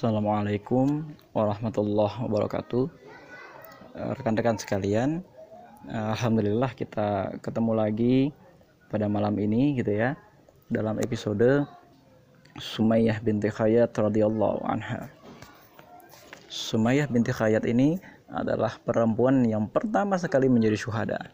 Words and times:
Assalamualaikum 0.00 1.12
warahmatullahi 1.36 2.24
wabarakatuh. 2.24 2.88
Eh, 4.00 4.10
Rekan-rekan 4.16 4.56
sekalian 4.56 5.20
eh, 5.84 6.06
Alhamdulillah 6.16 6.72
kita 6.72 7.36
ketemu 7.44 7.72
lagi 7.76 8.16
pada 8.88 9.12
malam 9.12 9.36
ini 9.36 9.76
gitu 9.76 9.92
ya 9.92 10.16
Dalam 10.72 11.04
episode 11.04 11.68
Sumayyah 12.56 13.20
binti 13.20 13.52
Khayyat 13.52 13.92
radhiyallahu 13.92 14.64
anha. 14.64 15.12
Sumayyah 16.48 17.04
binti 17.04 17.36
Khayyat 17.36 17.68
ini 17.68 18.00
adalah 18.32 18.80
perempuan 18.80 19.44
yang 19.44 19.68
pertama 19.68 20.16
sekali 20.16 20.48
menjadi 20.48 20.80
syuhada. 20.80 21.28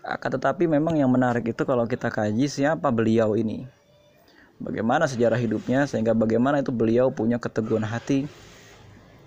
Akan 0.00 0.32
tetapi 0.32 0.64
memang 0.64 0.96
yang 0.96 1.12
menarik 1.12 1.44
itu 1.44 1.60
kalau 1.68 1.84
kita 1.84 2.08
kaji 2.08 2.48
siapa 2.48 2.88
beliau 2.88 3.36
ini 3.36 3.79
bagaimana 4.60 5.08
sejarah 5.08 5.40
hidupnya 5.40 5.88
sehingga 5.88 6.12
bagaimana 6.12 6.60
itu 6.60 6.70
beliau 6.70 7.08
punya 7.08 7.40
keteguhan 7.40 7.82
hati 7.82 8.28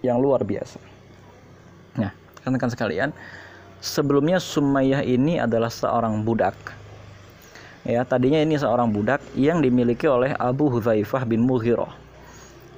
yang 0.05 0.21
luar 0.21 0.45
biasa. 0.45 0.77
Nah, 1.97 2.13
rekan-rekan 2.39 2.71
sekalian, 2.71 3.09
sebelumnya 3.81 4.37
Sumayyah 4.37 5.01
ini 5.03 5.41
adalah 5.41 5.73
seorang 5.73 6.21
budak. 6.21 6.55
Ya, 7.83 8.07
tadinya 8.07 8.39
ini 8.39 8.55
seorang 8.55 8.95
budak 8.95 9.19
yang 9.35 9.59
dimiliki 9.59 10.07
oleh 10.07 10.31
Abu 10.39 10.71
Hudzaifah 10.71 11.27
bin 11.27 11.43
Mughirah. 11.43 11.91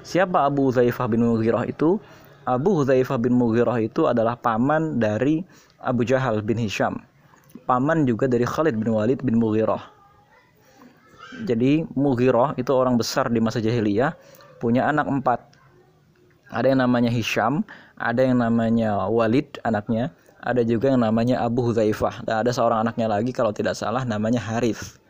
Siapa 0.02 0.50
Abu 0.50 0.72
Hudzaifah 0.72 1.06
bin 1.06 1.22
Mughirah 1.22 1.70
itu? 1.70 2.02
Abu 2.46 2.82
Hudzaifah 2.82 3.18
bin 3.22 3.38
Mughirah 3.38 3.78
itu 3.82 4.06
adalah 4.10 4.38
paman 4.38 4.98
dari 5.02 5.46
Abu 5.82 6.06
Jahal 6.06 6.42
bin 6.42 6.58
Hisham. 6.58 7.02
Paman 7.70 8.06
juga 8.06 8.30
dari 8.30 8.46
Khalid 8.46 8.78
bin 8.78 8.94
Walid 8.94 9.22
bin 9.26 9.38
Mughirah 9.42 9.95
jadi 11.46 11.88
Mughirah 11.94 12.56
itu 12.56 12.72
orang 12.72 12.96
besar 12.96 13.28
di 13.32 13.42
masa 13.42 13.60
jahiliyah 13.60 14.14
punya 14.62 14.88
anak 14.88 15.08
empat. 15.10 15.40
Ada 16.54 16.72
yang 16.72 16.86
namanya 16.86 17.10
Hisham 17.10 17.66
ada 17.96 18.28
yang 18.28 18.44
namanya 18.44 19.08
Walid 19.08 19.60
anaknya. 19.64 20.12
Ada 20.46 20.62
juga 20.62 20.94
yang 20.94 21.02
namanya 21.02 21.42
Abu 21.42 21.66
Hudzaifah. 21.66 22.22
Dan 22.22 22.46
ada 22.46 22.52
seorang 22.54 22.86
anaknya 22.86 23.10
lagi 23.10 23.34
kalau 23.34 23.50
tidak 23.50 23.74
salah 23.74 24.06
namanya 24.06 24.38
Harith. 24.38 25.02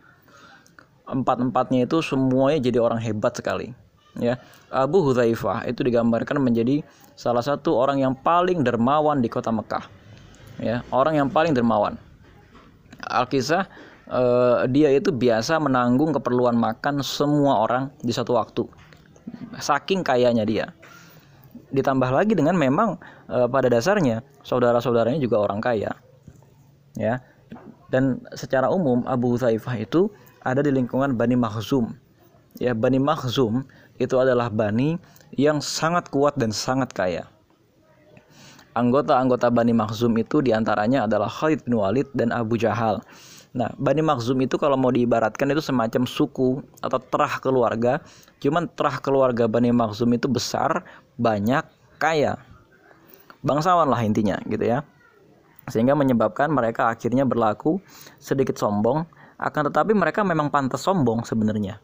Empat-empatnya 1.06 1.86
itu 1.86 2.00
semuanya 2.00 2.64
jadi 2.64 2.80
orang 2.80 2.98
hebat 3.04 3.36
sekali 3.36 3.76
ya. 4.16 4.40
Abu 4.72 5.04
Hudzaifah 5.04 5.68
itu 5.68 5.84
digambarkan 5.84 6.40
menjadi 6.40 6.82
salah 7.20 7.44
satu 7.44 7.76
orang 7.76 8.00
yang 8.00 8.14
paling 8.16 8.64
dermawan 8.64 9.20
di 9.20 9.28
kota 9.28 9.52
Mekah 9.52 9.86
ya. 10.64 10.82
Orang 10.90 11.20
yang 11.20 11.28
paling 11.28 11.52
dermawan. 11.52 12.00
Alkisah 13.06 13.68
uh, 14.10 14.66
dia 14.70 14.94
itu 14.94 15.10
biasa 15.10 15.58
menanggung 15.58 16.14
keperluan 16.14 16.58
makan 16.58 17.02
semua 17.02 17.66
orang 17.66 17.90
di 18.02 18.14
satu 18.14 18.38
waktu. 18.38 18.66
Saking 19.58 20.06
kayanya 20.06 20.46
dia. 20.46 20.66
Ditambah 21.74 22.10
lagi 22.14 22.38
dengan 22.38 22.56
memang 22.56 23.00
uh, 23.28 23.48
pada 23.50 23.72
dasarnya 23.72 24.22
saudara-saudaranya 24.46 25.18
juga 25.18 25.42
orang 25.42 25.60
kaya. 25.60 25.92
Ya. 26.96 27.22
Dan 27.90 28.24
secara 28.34 28.68
umum 28.70 29.06
Abu 29.06 29.38
Thaifah 29.38 29.78
itu 29.78 30.10
ada 30.46 30.62
di 30.62 30.74
lingkungan 30.74 31.18
Bani 31.18 31.38
Makhzum. 31.38 31.96
Ya, 32.62 32.72
Bani 32.72 33.02
Makhzum 33.02 33.68
itu 34.00 34.16
adalah 34.20 34.48
bani 34.52 35.00
yang 35.36 35.60
sangat 35.60 36.08
kuat 36.12 36.36
dan 36.40 36.52
sangat 36.52 36.92
kaya. 36.96 37.28
Anggota-anggota 38.76 39.48
Bani 39.52 39.72
Makhzum 39.72 40.12
itu 40.20 40.44
di 40.44 40.52
antaranya 40.52 41.08
adalah 41.08 41.32
Khalid 41.32 41.64
bin 41.64 41.80
Walid 41.80 42.12
dan 42.12 42.36
Abu 42.36 42.60
Jahal. 42.60 43.00
Nah, 43.56 43.72
Bani 43.80 44.04
Makhzum 44.04 44.36
itu 44.44 44.60
kalau 44.60 44.76
mau 44.76 44.92
diibaratkan 44.92 45.48
itu 45.48 45.64
semacam 45.64 46.04
suku 46.04 46.60
atau 46.84 47.00
terah 47.00 47.40
keluarga. 47.40 48.04
Cuman 48.44 48.68
terah 48.76 49.00
keluarga 49.00 49.48
Bani 49.48 49.72
Makhzum 49.72 50.12
itu 50.12 50.28
besar, 50.28 50.84
banyak, 51.16 51.64
kaya. 51.96 52.36
Bangsawan 53.48 53.88
lah 53.88 54.04
intinya 54.04 54.36
gitu 54.52 54.68
ya. 54.68 54.84
Sehingga 55.72 55.96
menyebabkan 55.96 56.52
mereka 56.52 56.92
akhirnya 56.92 57.24
berlaku 57.24 57.80
sedikit 58.20 58.60
sombong, 58.60 59.08
akan 59.40 59.72
tetapi 59.72 59.96
mereka 59.96 60.28
memang 60.28 60.52
pantas 60.52 60.84
sombong 60.84 61.24
sebenarnya. 61.24 61.80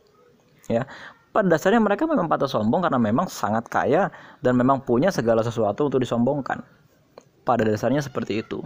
Ya. 0.67 0.83
Pada 1.31 1.47
dasarnya 1.47 1.79
mereka 1.79 2.03
memang 2.03 2.27
pantas 2.27 2.51
sombong 2.51 2.83
karena 2.83 2.99
memang 2.99 3.31
sangat 3.31 3.71
kaya 3.71 4.11
dan 4.43 4.59
memang 4.59 4.83
punya 4.83 5.07
segala 5.07 5.39
sesuatu 5.39 5.87
untuk 5.87 6.03
disombongkan. 6.03 6.59
Pada 7.47 7.63
dasarnya 7.63 8.03
seperti 8.03 8.43
itu. 8.43 8.59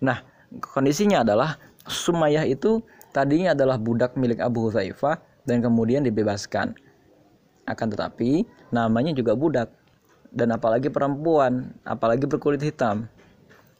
Nah, 0.00 0.24
kondisinya 0.60 1.20
adalah 1.20 1.60
Sumayyah 1.84 2.48
itu 2.48 2.80
tadinya 3.12 3.52
adalah 3.52 3.76
budak 3.76 4.16
milik 4.16 4.40
Abu 4.40 4.68
Hudzaifah 4.68 5.20
dan 5.44 5.60
kemudian 5.60 6.00
dibebaskan. 6.00 6.72
Akan 7.64 7.88
tetapi 7.88 8.44
namanya 8.72 9.12
juga 9.12 9.36
budak 9.36 9.72
dan 10.32 10.52
apalagi 10.52 10.88
perempuan, 10.88 11.72
apalagi 11.84 12.24
berkulit 12.28 12.60
hitam. 12.60 13.08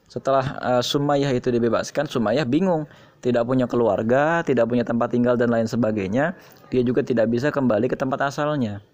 Setelah 0.08 0.60
uh, 0.60 0.82
Sumayyah 0.84 1.32
itu 1.32 1.48
dibebaskan, 1.48 2.04
Sumayyah 2.06 2.44
bingung, 2.44 2.84
tidak 3.24 3.48
punya 3.48 3.64
keluarga, 3.64 4.44
tidak 4.44 4.68
punya 4.68 4.84
tempat 4.84 5.08
tinggal 5.10 5.34
dan 5.34 5.48
lain 5.48 5.64
sebagainya. 5.64 6.36
Dia 6.68 6.84
juga 6.84 7.00
tidak 7.00 7.32
bisa 7.32 7.48
kembali 7.48 7.88
ke 7.88 7.96
tempat 7.96 8.28
asalnya. 8.28 8.84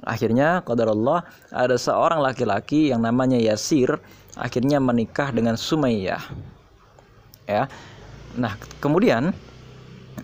Akhirnya 0.00 0.64
Allah 0.64 1.28
ada 1.52 1.76
seorang 1.76 2.24
laki-laki 2.24 2.88
yang 2.88 3.04
namanya 3.04 3.36
Yasir 3.36 4.00
akhirnya 4.32 4.80
menikah 4.80 5.28
dengan 5.28 5.60
Sumayyah 5.60 6.56
ya. 7.50 7.64
Nah, 8.38 8.54
kemudian 8.78 9.34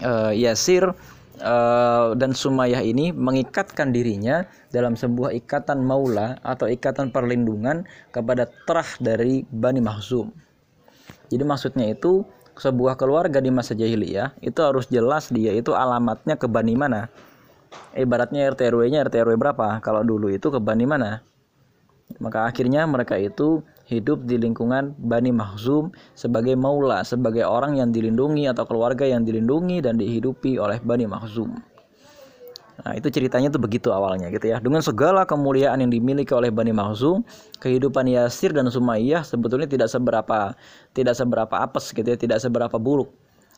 uh, 0.01 0.31
Yasir 0.31 0.95
uh, 1.43 2.15
dan 2.15 2.31
Sumayyah 2.33 2.87
ini 2.87 3.11
mengikatkan 3.11 3.91
dirinya 3.91 4.47
dalam 4.71 4.95
sebuah 4.95 5.35
ikatan 5.35 5.83
maula 5.83 6.39
atau 6.47 6.71
ikatan 6.71 7.11
perlindungan 7.11 7.83
kepada 8.15 8.47
terah 8.69 8.89
dari 9.03 9.43
Bani 9.51 9.83
Mahzum. 9.83 10.31
Jadi 11.27 11.43
maksudnya 11.43 11.91
itu 11.91 12.23
sebuah 12.57 12.97
keluarga 12.97 13.43
di 13.43 13.53
masa 13.53 13.77
jahiliyah 13.77 14.33
itu 14.41 14.57
harus 14.65 14.89
jelas 14.89 15.29
dia 15.29 15.53
itu 15.53 15.77
alamatnya 15.77 16.39
ke 16.39 16.47
Bani 16.49 16.73
mana. 16.79 17.11
Ibaratnya 17.93 18.49
RT 18.53 18.73
RW-nya 18.73 19.05
RT 19.09 19.27
RW 19.27 19.37
berapa? 19.37 19.83
Kalau 19.85 20.01
dulu 20.01 20.33
itu 20.33 20.49
ke 20.49 20.57
Bani 20.63 20.89
mana? 20.89 21.21
Maka 22.23 22.49
akhirnya 22.49 22.87
mereka 22.89 23.19
itu 23.19 23.61
hidup 23.87 24.27
di 24.27 24.37
lingkungan 24.37 24.99
Bani 24.99 25.31
Mahzum 25.31 25.95
sebagai 26.19 26.59
maula, 26.59 27.07
sebagai 27.07 27.47
orang 27.47 27.79
yang 27.79 27.95
dilindungi 27.95 28.51
atau 28.51 28.67
keluarga 28.67 29.07
yang 29.07 29.23
dilindungi 29.23 29.79
dan 29.83 29.97
dihidupi 29.97 30.59
oleh 30.59 30.83
Bani 30.83 31.07
Mahzum. 31.07 31.55
Nah, 32.77 32.93
itu 32.93 33.09
ceritanya 33.09 33.49
tuh 33.49 33.63
begitu 33.63 33.89
awalnya 33.89 34.29
gitu 34.29 34.53
ya. 34.53 34.61
Dengan 34.61 34.85
segala 34.85 35.25
kemuliaan 35.25 35.81
yang 35.81 35.89
dimiliki 35.89 36.37
oleh 36.37 36.53
Bani 36.53 36.77
Mahzum, 36.77 37.25
kehidupan 37.63 38.05
Yasir 38.05 38.53
dan 38.53 38.69
Sumayyah 38.69 39.25
sebetulnya 39.25 39.65
tidak 39.65 39.89
seberapa 39.89 40.53
tidak 40.93 41.15
seberapa 41.17 41.55
apes 41.57 41.97
gitu 41.97 42.05
ya, 42.05 42.19
tidak 42.21 42.39
seberapa 42.43 42.77
buruk. 42.77 43.09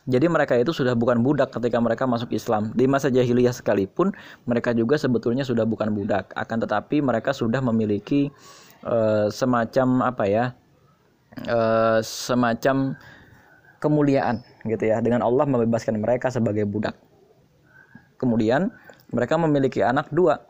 Jadi 0.07 0.25
mereka 0.31 0.55
itu 0.55 0.71
sudah 0.71 0.95
bukan 0.95 1.19
budak 1.19 1.51
ketika 1.51 1.77
mereka 1.83 2.07
masuk 2.07 2.31
Islam. 2.31 2.71
Di 2.73 2.87
masa 2.87 3.11
jahiliyah 3.11 3.51
sekalipun 3.51 4.15
mereka 4.47 4.71
juga 4.71 4.95
sebetulnya 4.95 5.43
sudah 5.43 5.67
bukan 5.67 5.91
budak, 5.91 6.31
akan 6.33 6.57
tetapi 6.63 7.03
mereka 7.03 7.35
sudah 7.35 7.59
memiliki 7.59 8.31
uh, 8.85 9.27
semacam 9.31 9.87
apa 10.05 10.23
ya 10.27 10.45
uh, 11.47 11.99
semacam 12.03 12.95
kemuliaan 13.79 14.43
gitu 14.67 14.83
ya. 14.91 14.99
Dengan 14.99 15.23
Allah 15.23 15.47
membebaskan 15.47 15.99
mereka 15.99 16.27
sebagai 16.29 16.67
budak. 16.67 16.95
Kemudian 18.19 18.71
mereka 19.09 19.39
memiliki 19.39 19.79
anak 19.79 20.11
dua 20.11 20.43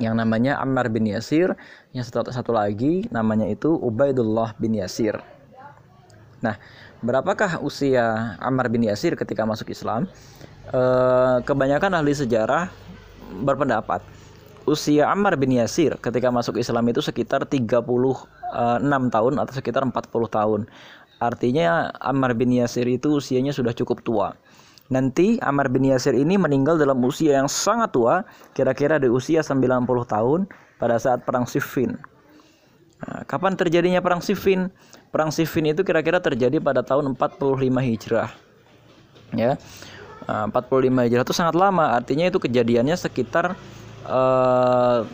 yang 0.00 0.16
namanya 0.16 0.56
Ammar 0.58 0.88
bin 0.88 1.04
Yasir. 1.04 1.52
Yang 1.92 2.10
satu, 2.10 2.32
satu 2.32 2.50
lagi 2.56 3.04
namanya 3.12 3.44
itu 3.46 3.68
Ubaidullah 3.68 4.56
bin 4.56 4.80
Yasir. 4.80 5.20
Nah 6.40 6.56
berapakah 7.04 7.60
usia 7.60 8.36
Ammar 8.40 8.72
bin 8.72 8.88
Yasir 8.88 9.12
ketika 9.12 9.44
masuk 9.44 9.68
Islam? 9.68 10.08
E, 10.72 10.80
kebanyakan 11.44 12.00
ahli 12.00 12.16
sejarah 12.16 12.72
berpendapat 13.44 14.00
usia 14.70 15.10
Ammar 15.10 15.34
bin 15.34 15.50
Yasir 15.50 15.98
ketika 15.98 16.30
masuk 16.30 16.56
Islam 16.62 16.86
itu 16.86 17.02
sekitar 17.02 17.42
36 17.42 18.22
tahun 18.86 19.32
atau 19.42 19.52
sekitar 19.52 19.82
40 19.82 19.90
tahun. 20.30 20.70
Artinya 21.20 21.90
Ammar 21.98 22.38
bin 22.38 22.54
Yasir 22.54 22.86
itu 22.86 23.18
usianya 23.18 23.50
sudah 23.50 23.74
cukup 23.74 24.00
tua. 24.06 24.38
Nanti 24.90 25.36
Ammar 25.42 25.70
bin 25.70 25.86
Yasir 25.86 26.14
ini 26.14 26.34
meninggal 26.34 26.74
dalam 26.80 26.98
usia 27.06 27.38
yang 27.38 27.46
sangat 27.46 27.94
tua, 27.94 28.26
kira-kira 28.56 28.98
di 28.98 29.06
usia 29.06 29.42
90 29.42 29.86
tahun 30.06 30.50
pada 30.82 30.96
saat 30.98 31.22
perang 31.22 31.46
Siffin. 31.46 31.94
Nah, 33.00 33.22
kapan 33.28 33.54
terjadinya 33.54 34.02
perang 34.02 34.18
Siffin? 34.18 34.66
Perang 35.14 35.30
Siffin 35.30 35.70
itu 35.70 35.86
kira-kira 35.86 36.18
terjadi 36.18 36.58
pada 36.58 36.82
tahun 36.82 37.14
45 37.14 37.82
Hijrah. 37.82 38.30
Ya. 39.36 39.60
Nah, 40.26 40.50
45 40.50 41.06
Hijrah 41.06 41.22
itu 41.22 41.34
sangat 41.34 41.54
lama, 41.54 41.94
artinya 41.94 42.26
itu 42.26 42.42
kejadiannya 42.42 42.98
sekitar 42.98 43.54
Eh, 44.06 45.00
uh, 45.02 45.04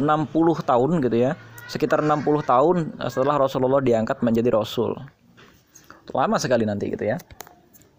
60 0.00 0.64
tahun 0.64 0.90
gitu 1.04 1.16
ya. 1.16 1.32
Sekitar 1.70 2.04
60 2.04 2.44
tahun 2.44 2.76
setelah 3.08 3.40
Rasulullah 3.40 3.80
diangkat 3.80 4.20
menjadi 4.20 4.52
Rasul. 4.52 4.94
Lama 6.12 6.36
sekali 6.36 6.68
nanti 6.68 6.92
gitu 6.92 7.08
ya. 7.08 7.16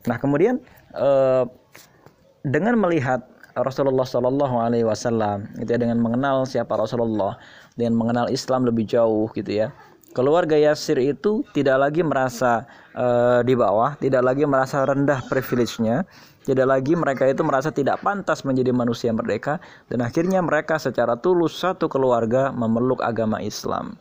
Nah 0.06 0.18
kemudian 0.22 0.62
uh, 0.94 1.50
dengan 2.46 2.78
melihat 2.78 3.26
Rasulullah 3.56 4.04
Shallallahu 4.04 4.56
Alaihi 4.60 4.84
Wasallam 4.86 5.48
gitu 5.64 5.74
ya 5.74 5.80
dengan 5.80 5.98
mengenal 6.04 6.44
siapa 6.44 6.76
Rasulullah 6.76 7.40
dengan 7.80 7.96
mengenal 7.96 8.28
Islam 8.28 8.68
lebih 8.68 8.84
jauh 8.84 9.32
gitu 9.32 9.66
ya 9.66 9.72
keluarga 10.16 10.56
Yasir 10.56 10.96
itu 10.96 11.44
tidak 11.52 11.76
lagi 11.76 12.00
merasa 12.00 12.64
uh, 12.96 13.44
di 13.44 13.52
bawah, 13.52 14.00
tidak 14.00 14.24
lagi 14.24 14.48
merasa 14.48 14.88
rendah 14.88 15.20
privilege-nya, 15.28 16.08
tidak 16.48 16.72
lagi 16.72 16.96
mereka 16.96 17.28
itu 17.28 17.44
merasa 17.44 17.70
tidak 17.76 18.00
pantas 18.00 18.48
menjadi 18.48 18.72
manusia 18.72 19.12
merdeka, 19.12 19.60
dan 19.92 20.00
akhirnya 20.00 20.40
mereka 20.40 20.80
secara 20.80 21.20
tulus 21.20 21.60
satu 21.60 21.92
keluarga 21.92 22.56
memeluk 22.56 23.04
agama 23.04 23.44
Islam. 23.44 24.00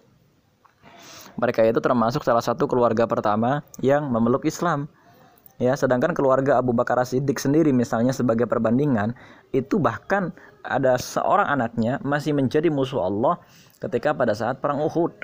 Mereka 1.35 1.67
itu 1.67 1.83
termasuk 1.83 2.23
salah 2.23 2.47
satu 2.47 2.71
keluarga 2.71 3.11
pertama 3.11 3.67
yang 3.83 4.07
memeluk 4.07 4.47
Islam. 4.47 4.87
Ya, 5.59 5.75
sedangkan 5.75 6.15
keluarga 6.15 6.59
Abu 6.59 6.75
Bakar 6.75 6.99
Siddiq 7.03 7.39
sendiri 7.39 7.71
misalnya 7.71 8.11
sebagai 8.11 8.47
perbandingan 8.47 9.15
itu 9.55 9.79
bahkan 9.79 10.35
ada 10.67 10.99
seorang 10.99 11.47
anaknya 11.47 12.03
masih 12.03 12.35
menjadi 12.35 12.71
musuh 12.71 13.07
Allah 13.07 13.39
ketika 13.79 14.11
pada 14.15 14.35
saat 14.35 14.59
perang 14.59 14.83
Uhud 14.83 15.15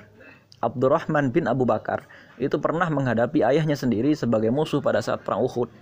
Abdurrahman 0.60 1.32
bin 1.32 1.48
Abu 1.48 1.64
Bakar 1.64 2.04
itu 2.36 2.60
pernah 2.60 2.86
menghadapi 2.92 3.40
ayahnya 3.40 3.74
sendiri 3.74 4.12
sebagai 4.12 4.52
musuh 4.52 4.84
pada 4.84 5.00
saat 5.00 5.24
perang 5.24 5.40
Uhud. 5.44 5.72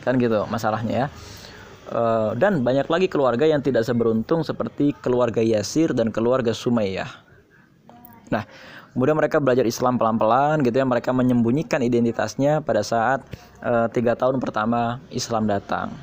Kan 0.00 0.16
gitu 0.16 0.48
masalahnya 0.48 1.06
ya. 1.06 1.08
Uh, 1.86 2.34
dan 2.34 2.66
banyak 2.66 2.88
lagi 2.90 3.06
keluarga 3.06 3.46
yang 3.46 3.62
tidak 3.62 3.86
seberuntung 3.86 4.42
seperti 4.42 4.90
keluarga 4.98 5.38
Yasir 5.38 5.94
dan 5.94 6.10
keluarga 6.10 6.50
Sumayyah. 6.50 7.06
Nah, 8.26 8.42
kemudian 8.90 9.14
mereka 9.14 9.38
belajar 9.38 9.62
Islam 9.62 9.94
pelan-pelan 9.94 10.66
gitu 10.66 10.82
ya, 10.82 10.86
mereka 10.88 11.14
menyembunyikan 11.14 11.78
identitasnya 11.86 12.58
pada 12.58 12.82
saat 12.82 13.22
uh, 13.62 13.86
tiga 13.92 14.18
tahun 14.18 14.42
pertama 14.42 14.98
Islam 15.14 15.46
datang. 15.46 15.94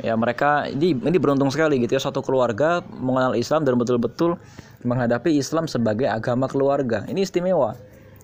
Ya 0.00 0.16
mereka 0.16 0.72
ini 0.72 0.96
ini 0.96 1.18
beruntung 1.20 1.52
sekali 1.52 1.76
gitu 1.82 1.98
ya 1.98 2.00
satu 2.00 2.24
keluarga 2.24 2.80
mengenal 2.96 3.36
Islam 3.36 3.68
dan 3.68 3.76
betul-betul 3.76 4.40
menghadapi 4.82 5.34
Islam 5.38 5.66
sebagai 5.70 6.06
agama 6.10 6.46
keluarga. 6.46 7.06
Ini 7.06 7.22
istimewa. 7.26 7.74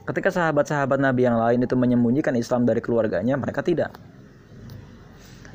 Ketika 0.08 0.32
sahabat-sahabat 0.32 0.96
Nabi 0.98 1.28
yang 1.28 1.36
lain 1.36 1.60
itu 1.60 1.76
menyembunyikan 1.76 2.32
Islam 2.32 2.64
dari 2.64 2.80
keluarganya, 2.80 3.36
mereka 3.36 3.60
tidak. 3.60 3.92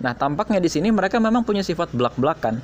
Nah, 0.04 0.14
tampaknya 0.14 0.60
di 0.62 0.70
sini 0.70 0.92
mereka 0.94 1.18
memang 1.18 1.42
punya 1.42 1.66
sifat 1.66 1.90
belak-belakan. 1.96 2.62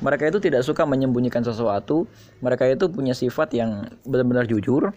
Mereka 0.00 0.32
itu 0.32 0.40
tidak 0.40 0.64
suka 0.64 0.84
menyembunyikan 0.88 1.44
sesuatu. 1.44 2.08
Mereka 2.40 2.72
itu 2.72 2.88
punya 2.88 3.12
sifat 3.12 3.52
yang 3.52 3.88
benar-benar 4.04 4.48
jujur. 4.48 4.92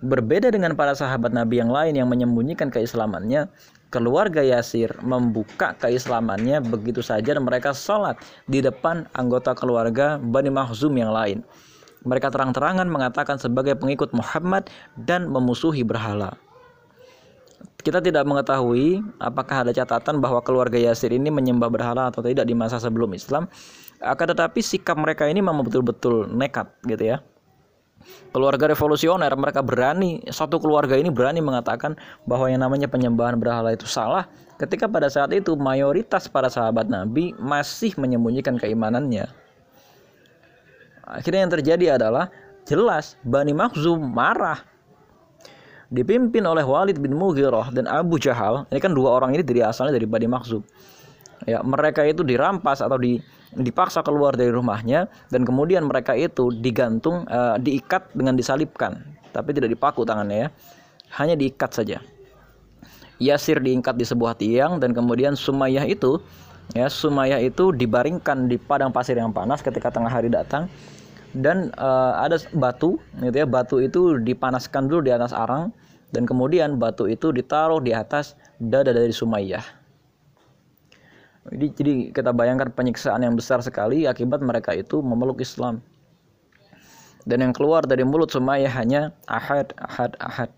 Berbeda 0.00 0.48
dengan 0.48 0.72
para 0.72 0.96
sahabat 0.96 1.28
Nabi 1.32 1.60
yang 1.60 1.68
lain 1.68 1.92
yang 1.92 2.08
menyembunyikan 2.08 2.72
keislamannya, 2.72 3.52
keluarga 3.92 4.40
Yasir 4.40 4.96
membuka 5.04 5.76
keislamannya 5.76 6.64
begitu 6.64 7.04
saja 7.04 7.36
dan 7.36 7.44
mereka 7.44 7.76
sholat 7.76 8.16
di 8.48 8.64
depan 8.64 9.04
anggota 9.12 9.52
keluarga 9.52 10.16
Bani 10.16 10.48
Mahzum 10.48 10.96
yang 10.96 11.12
lain. 11.12 11.44
Mereka 12.00 12.32
terang-terangan 12.32 12.88
mengatakan 12.88 13.36
sebagai 13.36 13.76
pengikut 13.76 14.16
Muhammad 14.16 14.72
dan 14.96 15.28
memusuhi 15.28 15.84
berhala. 15.84 16.32
Kita 17.80 18.00
tidak 18.00 18.24
mengetahui 18.28 19.00
apakah 19.20 19.64
ada 19.64 19.72
catatan 19.72 20.20
bahwa 20.20 20.40
keluarga 20.44 20.76
Yasir 20.76 21.12
ini 21.12 21.28
menyembah 21.32 21.68
berhala 21.72 22.08
atau 22.12 22.20
tidak 22.24 22.48
di 22.48 22.56
masa 22.56 22.80
sebelum 22.80 23.12
Islam. 23.12 23.48
Akan 24.00 24.32
tetapi 24.32 24.64
sikap 24.64 24.96
mereka 24.96 25.28
ini 25.28 25.44
memang 25.44 25.64
betul-betul 25.64 26.28
nekat 26.28 26.68
gitu 26.88 27.16
ya. 27.16 27.20
Keluarga 28.32 28.72
revolusioner 28.72 29.28
mereka 29.36 29.60
berani 29.60 30.24
satu 30.32 30.56
keluarga 30.56 30.96
ini 30.96 31.12
berani 31.12 31.44
mengatakan 31.44 32.00
bahwa 32.24 32.48
yang 32.48 32.64
namanya 32.64 32.88
penyembahan 32.88 33.36
berhala 33.36 33.76
itu 33.76 33.84
salah 33.84 34.24
ketika 34.56 34.88
pada 34.88 35.12
saat 35.12 35.36
itu 35.36 35.52
mayoritas 35.52 36.24
para 36.24 36.48
sahabat 36.48 36.88
Nabi 36.88 37.36
masih 37.36 37.92
menyembunyikan 38.00 38.56
keimanannya 38.56 39.28
akhirnya 41.10 41.40
yang 41.46 41.52
terjadi 41.52 41.86
adalah 41.98 42.30
jelas 42.64 43.18
Bani 43.26 43.50
Makhzum 43.50 43.98
marah. 43.98 44.62
Dipimpin 45.90 46.46
oleh 46.46 46.62
Walid 46.62 47.02
bin 47.02 47.18
Mughirah 47.18 47.74
dan 47.74 47.90
Abu 47.90 48.14
Jahal. 48.22 48.62
Ini 48.70 48.78
kan 48.78 48.94
dua 48.94 49.18
orang 49.18 49.34
ini 49.34 49.42
dari 49.42 49.58
asalnya 49.66 49.98
dari 49.98 50.06
Bani 50.06 50.30
Makhzum. 50.30 50.62
Ya 51.50 51.64
mereka 51.66 52.06
itu 52.06 52.22
dirampas 52.22 52.78
atau 52.78 52.94
di 53.00 53.18
dipaksa 53.58 54.06
keluar 54.06 54.38
dari 54.38 54.54
rumahnya 54.54 55.10
dan 55.34 55.42
kemudian 55.42 55.82
mereka 55.90 56.14
itu 56.14 56.54
digantung 56.54 57.26
uh, 57.26 57.58
diikat 57.58 58.14
dengan 58.14 58.38
disalibkan. 58.38 59.02
Tapi 59.34 59.50
tidak 59.50 59.74
dipaku 59.74 60.06
tangannya 60.06 60.46
ya. 60.46 60.48
Hanya 61.18 61.34
diikat 61.34 61.74
saja. 61.74 61.98
Yasir 63.18 63.58
diikat 63.58 63.98
di 63.98 64.06
sebuah 64.06 64.38
tiang 64.38 64.78
dan 64.78 64.94
kemudian 64.94 65.34
Sumayyah 65.34 65.90
itu 65.90 66.22
ya 66.72 66.86
Sumayyah 66.86 67.42
itu 67.42 67.74
dibaringkan 67.74 68.46
di 68.46 68.56
padang 68.56 68.94
pasir 68.94 69.18
yang 69.18 69.34
panas 69.34 69.58
ketika 69.58 69.90
tengah 69.90 70.08
hari 70.08 70.30
datang 70.30 70.70
dan 71.36 71.70
uh, 71.78 72.18
ada 72.18 72.42
batu 72.54 72.98
gitu 73.22 73.36
ya. 73.36 73.46
Batu 73.46 73.78
itu 73.78 74.18
dipanaskan 74.18 74.90
dulu 74.90 75.06
di 75.06 75.12
atas 75.14 75.30
arang. 75.30 75.70
Dan 76.10 76.26
kemudian 76.26 76.74
batu 76.74 77.06
itu 77.06 77.30
ditaruh 77.30 77.78
di 77.78 77.94
atas 77.94 78.34
dada 78.58 78.90
dari 78.90 79.14
Sumayyah. 79.14 79.62
Jadi, 81.54 81.66
jadi 81.70 81.92
kita 82.10 82.34
bayangkan 82.34 82.74
penyiksaan 82.74 83.22
yang 83.22 83.38
besar 83.38 83.62
sekali 83.62 84.10
akibat 84.10 84.42
mereka 84.42 84.74
itu 84.74 84.98
memeluk 85.06 85.38
Islam. 85.38 85.78
Dan 87.22 87.46
yang 87.46 87.54
keluar 87.54 87.86
dari 87.86 88.02
mulut 88.02 88.26
Sumayyah 88.34 88.74
hanya 88.74 89.14
ahad 89.30 89.70
ahad 89.78 90.18
ahad. 90.18 90.50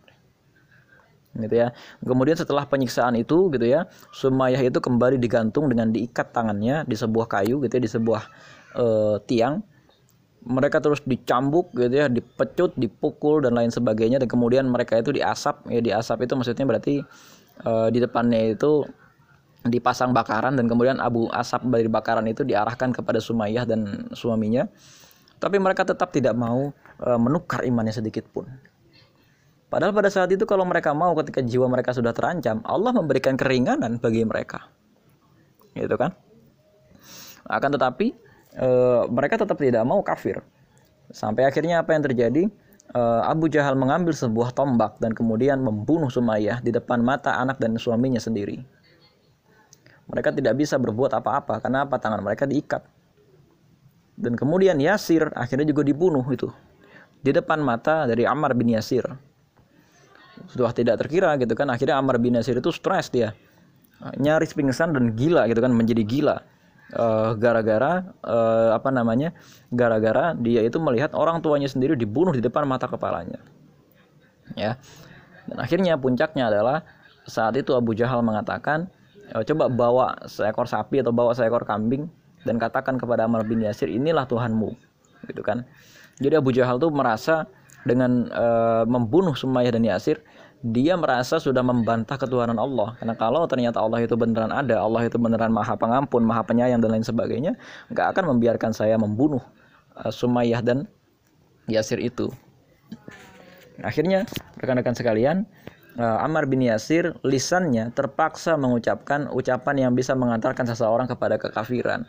Gitu 1.37 1.53
ya. 1.53 1.77
Kemudian 2.01 2.37
setelah 2.37 2.65
penyiksaan 2.65 3.13
itu 3.21 3.53
gitu 3.53 3.69
ya, 3.69 3.93
Sumayyah 4.17 4.73
itu 4.73 4.81
kembali 4.81 5.21
digantung 5.21 5.69
dengan 5.69 5.93
diikat 5.93 6.33
tangannya 6.33 6.89
di 6.89 6.97
sebuah 6.97 7.29
kayu 7.29 7.61
gitu 7.61 7.77
ya, 7.77 7.83
di 7.85 7.91
sebuah 7.93 8.23
uh, 8.81 9.17
tiang 9.29 9.61
mereka 10.43 10.83
terus 10.83 10.99
dicambuk 11.07 11.71
gitu 11.79 11.95
ya, 12.03 12.07
dipecut, 12.11 12.75
dipukul 12.75 13.43
dan 13.47 13.55
lain 13.55 13.71
sebagainya 13.71 14.19
dan 14.19 14.27
kemudian 14.27 14.67
mereka 14.67 14.99
itu 14.99 15.15
diasap 15.15 15.63
ya 15.71 15.79
diasap 15.79 16.19
itu 16.27 16.35
maksudnya 16.35 16.67
berarti 16.67 17.03
e, 17.63 17.73
di 17.95 17.99
depannya 18.03 18.51
itu 18.51 18.83
dipasang 19.63 20.11
bakaran 20.11 20.59
dan 20.59 20.67
kemudian 20.67 20.99
abu 20.99 21.31
asap 21.31 21.71
dari 21.71 21.87
bakaran 21.87 22.27
itu 22.27 22.43
diarahkan 22.43 22.91
kepada 22.91 23.23
Sumayyah 23.23 23.65
dan 23.67 24.11
suaminya. 24.11 24.67
Tapi 25.39 25.59
mereka 25.59 25.87
tetap 25.87 26.11
tidak 26.11 26.35
mau 26.35 26.75
e, 26.99 27.11
menukar 27.19 27.63
imannya 27.63 27.95
sedikit 27.95 28.27
pun. 28.27 28.47
Padahal 29.71 29.95
pada 29.95 30.11
saat 30.13 30.29
itu 30.29 30.45
kalau 30.45 30.67
mereka 30.69 30.93
mau 30.93 31.17
ketika 31.17 31.41
jiwa 31.41 31.65
mereka 31.71 31.95
sudah 31.95 32.13
terancam, 32.13 32.61
Allah 32.67 32.93
memberikan 32.93 33.39
keringanan 33.39 33.97
bagi 34.03 34.27
mereka. 34.27 34.69
Gitu 35.73 35.95
kan? 35.97 36.13
Akan 37.49 37.73
tetapi 37.73 38.13
e, 38.57 38.69
mereka 39.09 39.41
tetap 39.41 39.59
tidak 39.59 39.83
mau 39.85 40.01
kafir. 40.01 40.41
Sampai 41.13 41.45
akhirnya 41.45 41.85
apa 41.85 41.93
yang 41.93 42.03
terjadi? 42.05 42.43
E, 42.93 43.01
Abu 43.25 43.49
Jahal 43.53 43.77
mengambil 43.77 44.17
sebuah 44.17 44.53
tombak 44.57 44.97
dan 45.01 45.13
kemudian 45.13 45.61
membunuh 45.61 46.09
Sumayyah 46.09 46.61
di 46.65 46.73
depan 46.73 47.01
mata 47.01 47.37
anak 47.39 47.61
dan 47.61 47.77
suaminya 47.77 48.21
sendiri. 48.21 48.63
Mereka 50.13 50.35
tidak 50.35 50.59
bisa 50.59 50.77
berbuat 50.77 51.15
apa-apa 51.17 51.63
karena 51.63 51.89
apa 51.89 51.97
tangan 51.97 52.21
mereka 52.21 52.45
diikat. 52.45 52.85
Dan 54.13 54.37
kemudian 54.37 54.77
Yasir 54.77 55.33
akhirnya 55.33 55.73
juga 55.73 55.83
dibunuh 55.89 56.23
itu 56.29 56.53
di 57.23 57.33
depan 57.33 57.63
mata 57.65 58.05
dari 58.05 58.29
Ammar 58.29 58.53
bin 58.53 58.77
Yasir. 58.77 59.09
Sudah 60.53 60.75
tidak 60.75 61.01
terkira 61.01 61.33
gitu 61.41 61.55
kan 61.57 61.71
akhirnya 61.71 61.97
Ammar 61.97 62.21
bin 62.21 62.37
Yasir 62.37 62.61
itu 62.61 62.69
stres 62.75 63.09
dia 63.09 63.33
nyaris 64.19 64.51
pingsan 64.53 64.91
dan 64.91 65.15
gila 65.15 65.47
gitu 65.47 65.63
kan 65.63 65.71
menjadi 65.71 66.03
gila 66.03 66.37
eh, 66.93 67.31
gara-gara 67.41 68.13
uh, 68.25 68.77
apa 68.77 68.89
namanya 68.93 69.33
gara-gara 69.73 70.37
dia 70.37 70.61
itu 70.61 70.77
melihat 70.77 71.17
orang 71.17 71.41
tuanya 71.41 71.69
sendiri 71.69 71.97
dibunuh 71.97 72.33
di 72.33 72.45
depan 72.45 72.69
mata 72.69 72.87
kepalanya. 72.87 73.41
Ya. 74.55 74.77
Dan 75.49 75.59
akhirnya 75.59 75.99
puncaknya 75.99 76.53
adalah 76.53 76.87
saat 77.27 77.55
itu 77.59 77.75
Abu 77.75 77.95
Jahal 77.99 78.23
mengatakan 78.23 78.87
e, 79.31 79.43
coba 79.43 79.67
bawa 79.67 80.07
seekor 80.27 80.71
sapi 80.71 81.03
atau 81.03 81.11
bawa 81.11 81.35
seekor 81.35 81.67
kambing 81.67 82.07
dan 82.47 82.59
katakan 82.59 82.99
kepada 82.99 83.27
Ammar 83.27 83.47
bin 83.47 83.63
Yasir 83.63 83.91
inilah 83.91 84.27
Tuhanmu 84.27 84.71
gitu 85.31 85.43
kan. 85.43 85.67
Jadi 86.19 86.35
Abu 86.39 86.51
Jahal 86.55 86.79
tuh 86.79 86.91
merasa 86.91 87.47
dengan 87.83 88.31
uh, 88.31 88.85
membunuh 88.87 89.35
Sumayyah 89.35 89.75
dan 89.75 89.83
Yasir 89.87 90.23
dia 90.63 90.95
merasa 90.95 91.43
sudah 91.43 91.61
membantah 91.61 92.15
ketuhanan 92.15 92.57
Allah. 92.57 92.95
Karena 93.03 93.19
kalau 93.19 93.43
ternyata 93.51 93.83
Allah 93.83 94.07
itu 94.07 94.15
beneran 94.15 94.55
ada 94.55 94.79
Allah 94.79 95.11
itu 95.11 95.19
beneran 95.19 95.51
maha 95.51 95.75
pengampun 95.75 96.23
maha 96.23 96.47
penyayang 96.47 96.79
dan 96.79 96.95
lain 96.95 97.03
sebagainya 97.03 97.59
nggak 97.91 98.15
akan 98.15 98.37
membiarkan 98.37 98.71
saya 98.71 98.95
membunuh 98.95 99.43
uh, 99.99 100.11
Sumayyah 100.15 100.63
dan 100.63 100.87
Yasir 101.67 101.99
itu. 101.99 102.31
Akhirnya 103.83 104.23
rekan-rekan 104.63 104.95
sekalian 104.95 105.43
uh, 105.99 106.23
Ammar 106.23 106.47
bin 106.47 106.63
Yasir 106.63 107.19
lisannya 107.27 107.91
terpaksa 107.91 108.55
mengucapkan 108.55 109.27
ucapan 109.35 109.91
yang 109.91 109.93
bisa 109.99 110.15
mengantarkan 110.15 110.63
seseorang 110.71 111.11
kepada 111.11 111.43
kekafiran. 111.43 112.07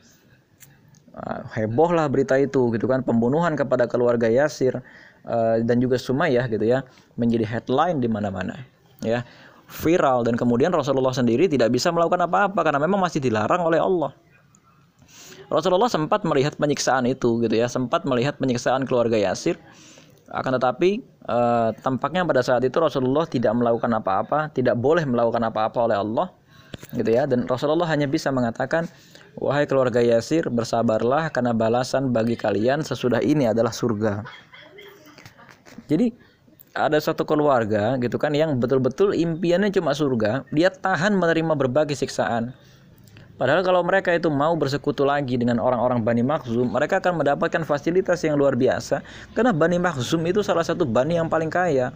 Uh, 1.13 1.45
hebohlah 1.57 2.05
berita 2.05 2.37
itu 2.37 2.69
gitu 2.73 2.85
kan? 2.85 3.01
Pembunuhan 3.01 3.57
kepada 3.57 3.89
keluarga 3.89 4.29
Yasir 4.29 4.81
uh, 5.27 5.59
dan 5.63 5.77
juga 5.79 5.99
Sumayyah 5.99 6.45
gitu 6.51 6.65
ya 6.65 6.83
menjadi 7.19 7.45
headline 7.47 7.99
di 7.99 8.07
mana-mana 8.07 8.63
ya 9.03 9.23
viral 9.67 10.23
dan 10.27 10.37
kemudian 10.37 10.69
Rasulullah 10.69 11.15
sendiri 11.15 11.49
tidak 11.49 11.73
bisa 11.73 11.89
melakukan 11.89 12.23
apa-apa 12.27 12.59
karena 12.61 12.79
memang 12.79 13.01
masih 13.01 13.19
dilarang 13.23 13.63
oleh 13.65 13.81
Allah 13.81 14.13
Rasulullah 15.53 15.91
sempat 15.91 16.25
melihat 16.25 16.57
penyiksaan 16.57 17.05
itu 17.05 17.37
gitu 17.45 17.53
ya, 17.53 17.69
sempat 17.69 18.07
melihat 18.09 18.41
penyiksaan 18.41 18.89
keluarga 18.89 19.21
Yasir. 19.21 19.59
Akan 20.33 20.55
tetapi 20.57 21.03
eh, 21.03 21.69
tampaknya 21.85 22.25
pada 22.25 22.41
saat 22.41 22.65
itu 22.65 22.73
Rasulullah 22.81 23.29
tidak 23.29 23.53
melakukan 23.53 23.91
apa-apa, 23.93 24.49
tidak 24.49 24.73
boleh 24.79 25.05
melakukan 25.05 25.45
apa-apa 25.45 25.77
oleh 25.85 25.97
Allah 25.99 26.27
gitu 26.97 27.05
ya 27.05 27.29
dan 27.29 27.45
Rasulullah 27.45 27.85
hanya 27.87 28.09
bisa 28.09 28.33
mengatakan 28.33 28.89
wahai 29.37 29.69
keluarga 29.69 30.01
Yasir 30.01 30.49
bersabarlah 30.49 31.29
karena 31.29 31.53
balasan 31.53 32.09
bagi 32.11 32.33
kalian 32.33 32.81
sesudah 32.81 33.21
ini 33.21 33.45
adalah 33.45 33.69
surga. 33.69 34.25
Jadi 35.87 36.13
ada 36.73 36.97
satu 36.97 37.21
keluarga 37.21 37.93
gitu 38.01 38.17
kan 38.17 38.33
yang 38.33 38.57
betul-betul 38.57 39.13
impiannya 39.13 39.69
cuma 39.69 39.93
surga, 39.93 40.41
dia 40.49 40.73
tahan 40.73 41.13
menerima 41.13 41.53
berbagai 41.53 41.93
siksaan. 41.93 42.53
Padahal 43.33 43.65
kalau 43.65 43.81
mereka 43.81 44.13
itu 44.13 44.29
mau 44.29 44.53
bersekutu 44.53 45.01
lagi 45.05 45.37
dengan 45.41 45.57
orang-orang 45.57 46.05
Bani 46.05 46.21
Makhzum, 46.21 46.69
mereka 46.69 47.01
akan 47.01 47.21
mendapatkan 47.21 47.65
fasilitas 47.65 48.21
yang 48.21 48.37
luar 48.37 48.53
biasa 48.53 49.01
karena 49.33 49.49
Bani 49.49 49.81
Makhzum 49.81 50.21
itu 50.29 50.45
salah 50.45 50.61
satu 50.61 50.85
bani 50.85 51.17
yang 51.17 51.29
paling 51.29 51.49
kaya. 51.49 51.93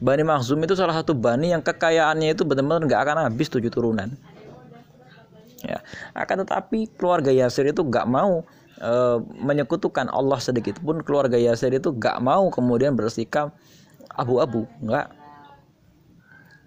Bani 0.00 0.24
Makhzum 0.24 0.60
itu 0.64 0.76
salah 0.76 0.96
satu 0.96 1.16
bani 1.16 1.52
yang 1.56 1.64
kekayaannya 1.64 2.36
itu 2.36 2.44
benar-benar 2.44 2.84
nggak 2.84 3.00
akan 3.00 3.16
habis 3.28 3.48
tujuh 3.48 3.72
turunan. 3.72 4.12
Ya, 5.64 5.80
akan 6.12 6.44
tetapi 6.44 6.92
keluarga 7.00 7.32
Yasir 7.32 7.64
itu 7.68 7.80
nggak 7.80 8.04
mau 8.04 8.44
e, 8.80 8.92
menyekutukan 9.40 10.08
Allah 10.12 10.40
sedikit 10.40 10.80
pun 10.80 11.00
keluarga 11.02 11.36
Yasir 11.36 11.72
itu 11.74 11.92
gak 11.96 12.20
mau 12.20 12.48
kemudian 12.48 12.96
bersikap 12.96 13.52
abu-abu. 14.16 14.64
Nggak 14.80 15.12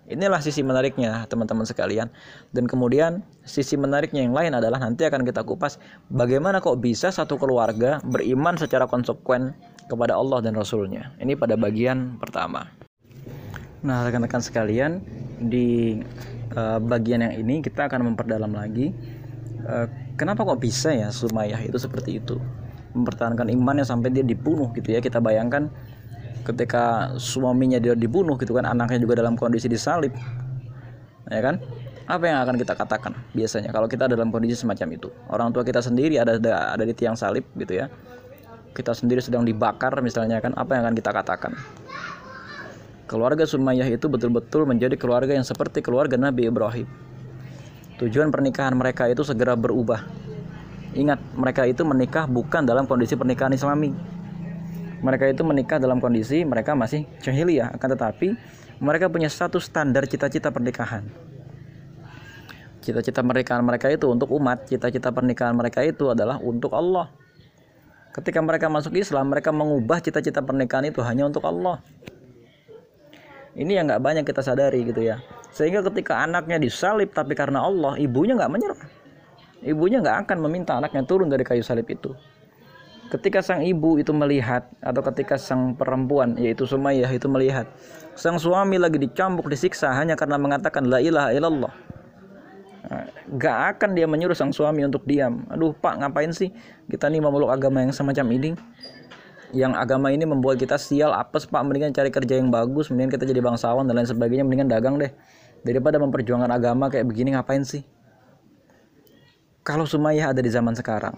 inilah 0.10 0.42
sisi 0.42 0.66
menariknya 0.66 1.30
teman-teman 1.30 1.64
sekalian. 1.64 2.10
Dan 2.52 2.66
kemudian 2.66 3.22
sisi 3.46 3.78
menariknya 3.78 4.26
yang 4.26 4.34
lain 4.34 4.58
adalah 4.58 4.82
nanti 4.82 5.06
akan 5.06 5.24
kita 5.24 5.46
kupas 5.46 5.78
bagaimana 6.10 6.60
kok 6.60 6.82
bisa 6.82 7.14
satu 7.14 7.38
keluarga 7.38 8.02
beriman 8.04 8.58
secara 8.58 8.90
konsekuen 8.90 9.54
kepada 9.90 10.18
Allah 10.18 10.42
dan 10.42 10.58
Rasulnya. 10.58 11.14
Ini 11.22 11.38
pada 11.38 11.58
bagian 11.58 12.18
pertama. 12.18 12.70
Nah 13.80 14.04
rekan-rekan 14.04 14.44
sekalian 14.44 15.00
di 15.40 16.02
uh, 16.58 16.84
bagian 16.84 17.24
yang 17.24 17.34
ini 17.40 17.64
kita 17.64 17.88
akan 17.88 18.12
memperdalam 18.12 18.52
lagi 18.52 18.92
kenapa 20.20 20.46
kok 20.46 20.60
bisa 20.60 20.92
ya 20.92 21.10
Sumayyah 21.14 21.62
itu 21.66 21.78
seperti 21.78 22.20
itu? 22.20 22.38
Mempertahankan 22.94 23.48
imannya 23.54 23.86
sampai 23.86 24.10
dia 24.10 24.26
dibunuh 24.26 24.74
gitu 24.74 24.92
ya. 24.92 25.00
Kita 25.00 25.22
bayangkan 25.22 25.70
ketika 26.48 27.14
suaminya 27.20 27.78
dia 27.78 27.94
dibunuh 27.94 28.40
gitu 28.40 28.56
kan 28.56 28.66
anaknya 28.66 29.04
juga 29.04 29.20
dalam 29.22 29.38
kondisi 29.38 29.70
disalib 29.70 30.16
ya 31.30 31.42
kan? 31.44 31.62
Apa 32.10 32.26
yang 32.26 32.42
akan 32.42 32.58
kita 32.58 32.74
katakan 32.74 33.14
biasanya 33.38 33.70
kalau 33.70 33.86
kita 33.86 34.10
dalam 34.10 34.34
kondisi 34.34 34.58
semacam 34.58 34.98
itu? 34.98 35.10
Orang 35.30 35.54
tua 35.54 35.62
kita 35.62 35.78
sendiri 35.78 36.18
ada 36.18 36.42
ada, 36.42 36.74
ada 36.74 36.84
di 36.84 36.94
tiang 36.98 37.14
salib 37.14 37.46
gitu 37.54 37.86
ya. 37.86 37.86
Kita 38.74 38.98
sendiri 38.98 39.22
sedang 39.22 39.46
dibakar 39.46 39.94
misalnya 40.02 40.42
kan 40.42 40.58
apa 40.58 40.74
yang 40.74 40.90
akan 40.90 40.96
kita 40.98 41.12
katakan? 41.14 41.54
Keluarga 43.10 43.46
Sumayyah 43.46 43.90
itu 43.90 44.06
betul-betul 44.06 44.70
menjadi 44.70 44.94
keluarga 44.98 45.34
yang 45.34 45.46
seperti 45.46 45.82
keluarga 45.82 46.18
Nabi 46.18 46.50
Ibrahim 46.50 47.09
Tujuan 48.00 48.32
pernikahan 48.32 48.72
mereka 48.80 49.12
itu 49.12 49.28
segera 49.28 49.60
berubah. 49.60 50.08
Ingat, 50.96 51.20
mereka 51.36 51.68
itu 51.68 51.84
menikah 51.84 52.26
bukan 52.26 52.64
dalam 52.64 52.88
kondisi 52.88 53.14
pernikahan 53.20 53.52
Islami. 53.52 53.92
Mereka 55.04 55.32
itu 55.32 55.44
menikah 55.44 55.80
dalam 55.80 56.00
kondisi 56.00 56.44
mereka 56.48 56.76
masih 56.76 57.04
jahiliyah, 57.20 57.76
akan 57.76 57.88
tetapi 57.96 58.28
mereka 58.80 59.12
punya 59.12 59.28
satu 59.28 59.60
standar 59.60 60.08
cita-cita 60.08 60.48
pernikahan. 60.48 61.08
Cita-cita 62.80 63.20
pernikahan 63.20 63.64
mereka 63.68 63.92
itu 63.92 64.08
untuk 64.08 64.32
umat, 64.32 64.64
cita-cita 64.68 65.12
pernikahan 65.12 65.52
mereka 65.52 65.84
itu 65.84 66.08
adalah 66.08 66.40
untuk 66.40 66.72
Allah. 66.72 67.12
Ketika 68.16 68.40
mereka 68.40 68.72
masuk 68.72 68.96
Islam, 68.96 69.30
mereka 69.30 69.52
mengubah 69.52 70.00
cita-cita 70.00 70.40
pernikahan 70.40 70.88
itu 70.88 71.04
hanya 71.04 71.28
untuk 71.28 71.44
Allah. 71.44 71.84
Ini 73.60 73.84
yang 73.84 73.92
nggak 73.92 74.02
banyak 74.02 74.24
kita 74.24 74.40
sadari 74.40 74.88
gitu 74.88 75.04
ya. 75.04 75.20
Sehingga 75.50 75.82
ketika 75.90 76.24
anaknya 76.24 76.62
disalib 76.62 77.12
tapi 77.14 77.34
karena 77.34 77.66
Allah, 77.66 77.98
ibunya 77.98 78.38
nggak 78.38 78.52
menyerah. 78.54 78.82
Ibunya 79.60 80.00
nggak 80.00 80.30
akan 80.30 80.38
meminta 80.48 80.80
anaknya 80.80 81.04
turun 81.04 81.28
dari 81.28 81.44
kayu 81.44 81.60
salib 81.60 81.90
itu. 81.92 82.16
Ketika 83.10 83.42
sang 83.42 83.66
ibu 83.66 83.98
itu 83.98 84.14
melihat 84.14 84.70
atau 84.86 85.02
ketika 85.02 85.34
sang 85.34 85.74
perempuan 85.74 86.38
yaitu 86.38 86.70
Sumayyah 86.70 87.10
itu 87.10 87.26
melihat 87.26 87.66
sang 88.14 88.38
suami 88.38 88.78
lagi 88.78 89.02
dicambuk 89.02 89.50
disiksa 89.50 89.90
hanya 89.98 90.14
karena 90.14 90.38
mengatakan 90.38 90.86
la 90.86 91.02
ilaha 91.02 91.34
illallah. 91.34 91.74
Nah, 92.86 93.06
gak 93.42 93.58
akan 93.76 93.98
dia 93.98 94.06
menyuruh 94.06 94.38
sang 94.38 94.54
suami 94.54 94.86
untuk 94.86 95.10
diam. 95.10 95.42
Aduh 95.50 95.74
pak 95.74 95.98
ngapain 96.00 96.30
sih 96.30 96.54
kita 96.86 97.10
nih 97.10 97.18
memeluk 97.18 97.50
agama 97.50 97.82
yang 97.82 97.90
semacam 97.90 98.30
ini? 98.30 98.54
Yang 99.52 99.74
agama 99.74 100.14
ini 100.14 100.26
membuat 100.26 100.62
kita 100.62 100.78
sial 100.78 101.14
apes 101.14 101.50
pak. 101.50 101.62
Mendingan 101.66 101.94
cari 101.94 102.14
kerja 102.14 102.38
yang 102.38 102.54
bagus 102.54 102.94
mendingan 102.94 103.18
kita 103.18 103.26
jadi 103.26 103.42
bangsawan 103.42 103.86
dan 103.90 103.98
lain 103.98 104.10
sebagainya 104.10 104.46
mendingan 104.46 104.70
dagang 104.70 104.96
deh. 105.02 105.12
Daripada 105.66 106.00
memperjuangkan 106.00 106.50
agama 106.54 106.88
kayak 106.88 107.04
begini 107.10 107.36
ngapain 107.36 107.66
sih? 107.68 107.84
Kalau 109.66 109.84
Sumayyah 109.84 110.32
ada 110.32 110.40
di 110.40 110.50
zaman 110.50 110.74
sekarang 110.74 111.14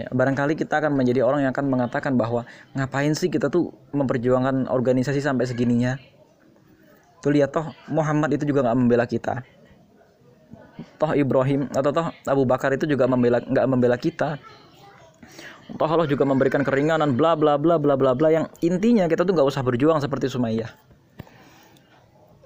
ya, 0.00 0.08
barangkali 0.08 0.56
kita 0.56 0.80
akan 0.82 0.96
menjadi 0.96 1.22
orang 1.22 1.46
yang 1.46 1.52
akan 1.52 1.68
mengatakan 1.68 2.16
bahwa 2.16 2.48
ngapain 2.72 3.12
sih 3.12 3.28
kita 3.28 3.52
tuh 3.52 3.70
memperjuangkan 3.92 4.66
organisasi 4.72 5.20
sampai 5.20 5.44
segininya? 5.44 6.00
Tuh 7.22 7.30
lihat 7.30 7.54
toh 7.54 7.70
Muhammad 7.86 8.34
itu 8.34 8.48
juga 8.48 8.66
nggak 8.66 8.78
membela 8.78 9.04
kita. 9.06 9.44
Toh 10.98 11.12
Ibrahim 11.14 11.68
atau 11.70 11.90
toh 11.92 12.08
Abu 12.26 12.42
Bakar 12.48 12.74
itu 12.74 12.88
juga 12.88 13.04
membela 13.04 13.38
nggak 13.38 13.66
membela 13.68 13.94
kita 14.00 14.40
Toh 15.72 15.88
Allah 15.88 16.04
juga 16.04 16.28
memberikan 16.28 16.60
keringanan 16.60 17.16
bla 17.16 17.32
bla 17.32 17.56
bla 17.56 17.80
bla 17.80 17.96
bla 17.96 18.12
bla 18.12 18.28
yang 18.28 18.46
intinya 18.60 19.08
kita 19.08 19.24
tuh 19.24 19.32
nggak 19.32 19.48
usah 19.48 19.64
berjuang 19.64 19.98
seperti 20.04 20.28
Sumayyah. 20.28 20.68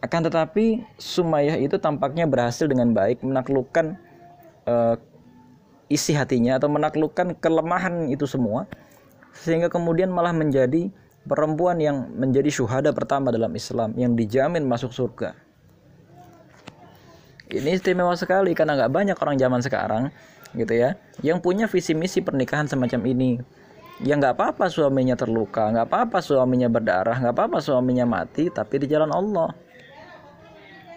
Akan 0.04 0.22
tetapi 0.22 0.86
Sumayyah 1.00 1.58
itu 1.58 1.74
tampaknya 1.82 2.30
berhasil 2.30 2.70
dengan 2.70 2.94
baik 2.94 3.26
menaklukkan 3.26 3.98
uh, 4.70 4.94
isi 5.90 6.14
hatinya 6.14 6.58
atau 6.58 6.70
menaklukkan 6.70 7.34
kelemahan 7.42 8.10
itu 8.10 8.26
semua 8.26 8.70
sehingga 9.34 9.66
kemudian 9.66 10.10
malah 10.10 10.34
menjadi 10.34 10.90
perempuan 11.26 11.82
yang 11.82 12.06
menjadi 12.14 12.48
syuhada 12.48 12.94
pertama 12.94 13.34
dalam 13.34 13.50
Islam 13.58 13.92
yang 13.98 14.14
dijamin 14.14 14.62
masuk 14.62 14.94
surga. 14.94 15.34
Ini 17.46 17.78
istimewa 17.78 18.14
sekali 18.18 18.54
karena 18.58 18.74
nggak 18.74 18.92
banyak 18.94 19.16
orang 19.18 19.36
zaman 19.38 19.60
sekarang 19.62 20.02
gitu 20.54 20.74
ya. 20.74 20.94
Yang 21.24 21.38
punya 21.42 21.64
visi 21.66 21.96
misi 21.96 22.22
pernikahan 22.22 22.68
semacam 22.70 23.00
ini. 23.08 23.30
Ya 24.04 24.12
nggak 24.12 24.36
apa-apa 24.36 24.68
suaminya 24.68 25.16
terluka 25.16 25.72
nggak 25.72 25.88
apa-apa 25.88 26.20
suaminya 26.20 26.68
berdarah 26.68 27.16
nggak 27.16 27.32
apa-apa 27.32 27.64
suaminya 27.64 28.04
mati 28.04 28.52
tapi 28.52 28.84
di 28.84 28.86
jalan 28.92 29.08
Allah. 29.08 29.56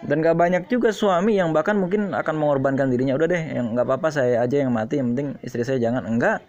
Dan 0.00 0.24
gak 0.24 0.32
banyak 0.32 0.64
juga 0.72 0.96
suami 0.96 1.36
yang 1.36 1.52
bahkan 1.52 1.76
mungkin 1.76 2.16
akan 2.16 2.32
mengorbankan 2.40 2.88
dirinya. 2.88 3.12
Udah 3.20 3.28
deh 3.28 3.42
yang 3.52 3.76
nggak 3.76 3.84
apa-apa 3.84 4.08
saya 4.08 4.40
aja 4.40 4.64
yang 4.64 4.72
mati 4.72 4.96
yang 4.96 5.12
penting 5.12 5.36
istri 5.44 5.60
saya 5.60 5.76
jangan. 5.76 6.08
Enggak. 6.08 6.40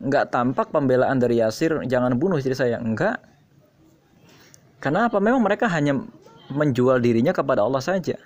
Nggak 0.00 0.32
tampak 0.32 0.72
pembelaan 0.72 1.20
dari 1.20 1.44
Yasir 1.44 1.84
jangan 1.84 2.16
bunuh 2.16 2.40
istri 2.40 2.56
saya. 2.56 2.80
Enggak. 2.80 3.20
Karena 4.80 5.12
apa 5.12 5.20
memang 5.20 5.44
mereka 5.44 5.68
hanya 5.68 5.92
menjual 6.48 7.04
dirinya 7.04 7.36
kepada 7.36 7.68
Allah 7.68 7.84
saja 7.84 8.16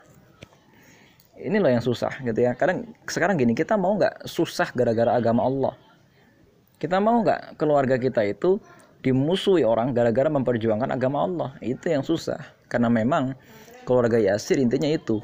ini 1.38 1.58
loh 1.58 1.70
yang 1.70 1.82
susah 1.82 2.22
gitu 2.22 2.38
ya. 2.46 2.54
Kadang 2.54 2.94
sekarang 3.10 3.34
gini 3.34 3.52
kita 3.56 3.74
mau 3.74 3.98
nggak 3.98 4.26
susah 4.26 4.70
gara-gara 4.70 5.18
agama 5.18 5.42
Allah? 5.42 5.74
Kita 6.78 7.02
mau 7.02 7.22
nggak 7.22 7.58
keluarga 7.58 7.98
kita 7.98 8.22
itu 8.22 8.62
dimusuhi 9.02 9.66
orang 9.66 9.90
gara-gara 9.90 10.30
memperjuangkan 10.30 10.94
agama 10.94 11.26
Allah? 11.26 11.50
Itu 11.58 11.90
yang 11.90 12.06
susah. 12.06 12.38
Karena 12.70 12.86
memang 12.86 13.34
keluarga 13.82 14.16
Yasir 14.16 14.62
intinya 14.62 14.86
itu. 14.86 15.18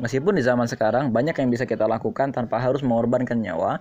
Meskipun 0.00 0.34
di 0.34 0.42
zaman 0.42 0.66
sekarang 0.66 1.14
banyak 1.14 1.38
yang 1.38 1.48
bisa 1.52 1.68
kita 1.68 1.86
lakukan 1.86 2.34
tanpa 2.34 2.58
harus 2.58 2.82
mengorbankan 2.82 3.38
nyawa 3.38 3.78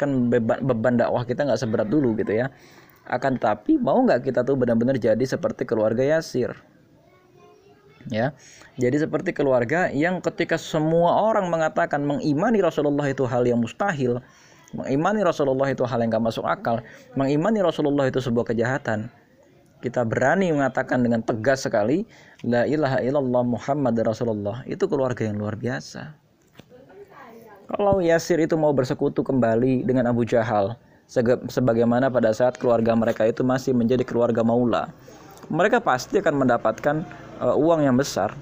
kan 0.00 0.26
beban, 0.26 0.58
beban 0.64 0.98
dakwah 0.98 1.22
kita 1.22 1.46
nggak 1.46 1.60
seberat 1.60 1.86
dulu 1.92 2.18
gitu 2.18 2.34
ya. 2.34 2.50
Akan 3.06 3.38
tapi 3.38 3.78
mau 3.78 4.00
nggak 4.02 4.26
kita 4.26 4.42
tuh 4.42 4.58
benar-benar 4.58 4.98
jadi 4.98 5.22
seperti 5.22 5.68
keluarga 5.68 6.02
Yasir 6.02 6.71
ya. 8.08 8.34
Jadi 8.80 9.04
seperti 9.04 9.30
keluarga 9.36 9.92
yang 9.92 10.18
ketika 10.24 10.56
semua 10.56 11.28
orang 11.28 11.52
mengatakan 11.52 12.02
mengimani 12.02 12.64
Rasulullah 12.64 13.06
itu 13.06 13.28
hal 13.28 13.44
yang 13.44 13.60
mustahil 13.60 14.18
mengimani 14.72 15.20
Rasulullah 15.20 15.68
itu 15.68 15.84
hal 15.84 16.00
yang 16.00 16.08
gak 16.16 16.32
masuk 16.32 16.48
akal 16.48 16.80
mengimani 17.12 17.60
Rasulullah 17.60 18.08
itu 18.08 18.24
sebuah 18.24 18.48
kejahatan 18.48 19.12
kita 19.84 20.06
berani 20.06 20.54
mengatakan 20.54 21.02
dengan 21.02 21.20
tegas 21.20 21.66
sekali 21.66 22.06
la 22.46 22.64
ilaha 22.64 23.02
illallah 23.02 23.42
Muhammad 23.44 23.98
Rasulullah 24.00 24.62
itu 24.64 24.86
keluarga 24.86 25.26
yang 25.26 25.36
luar 25.42 25.58
biasa. 25.58 26.14
Kalau 27.72 27.98
Yasir 27.98 28.38
itu 28.38 28.54
mau 28.54 28.70
bersekutu 28.70 29.24
kembali 29.26 29.82
dengan 29.82 30.06
Abu 30.06 30.22
Jahal 30.22 30.78
sebagaimana 31.50 32.08
pada 32.08 32.30
saat 32.30 32.56
keluarga 32.56 32.94
mereka 32.94 33.26
itu 33.26 33.42
masih 33.42 33.74
menjadi 33.74 34.06
keluarga 34.06 34.40
maula 34.40 34.88
mereka 35.50 35.82
pasti 35.82 36.20
akan 36.22 36.46
mendapatkan 36.46 37.02
uh, 37.42 37.56
uang 37.58 37.82
yang 37.82 37.96
besar. 37.98 38.34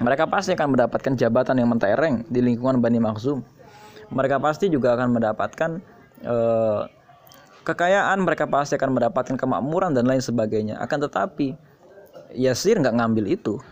Mereka 0.00 0.26
pasti 0.32 0.56
akan 0.56 0.74
mendapatkan 0.74 1.12
jabatan 1.12 1.60
yang 1.60 1.68
mentereng 1.68 2.24
di 2.32 2.40
lingkungan 2.40 2.80
Bani 2.80 2.96
Makhzum. 2.96 3.44
mereka 4.10 4.42
pasti 4.42 4.66
juga 4.66 4.98
akan 4.98 5.14
mendapatkan 5.14 5.78
eh, 6.26 6.82
kekayaan 7.62 8.18
mereka 8.26 8.42
pasti 8.48 8.74
akan 8.74 8.96
mendapatkan 8.96 9.38
kemakmuran 9.38 9.94
dan 9.94 10.08
lain 10.08 10.18
sebagainya. 10.18 10.82
Akan 10.82 10.98
tetapi 10.98 11.54
Yasir 12.34 12.80
nggak 12.82 12.96
ngambil 12.96 13.38
itu. 13.38 13.62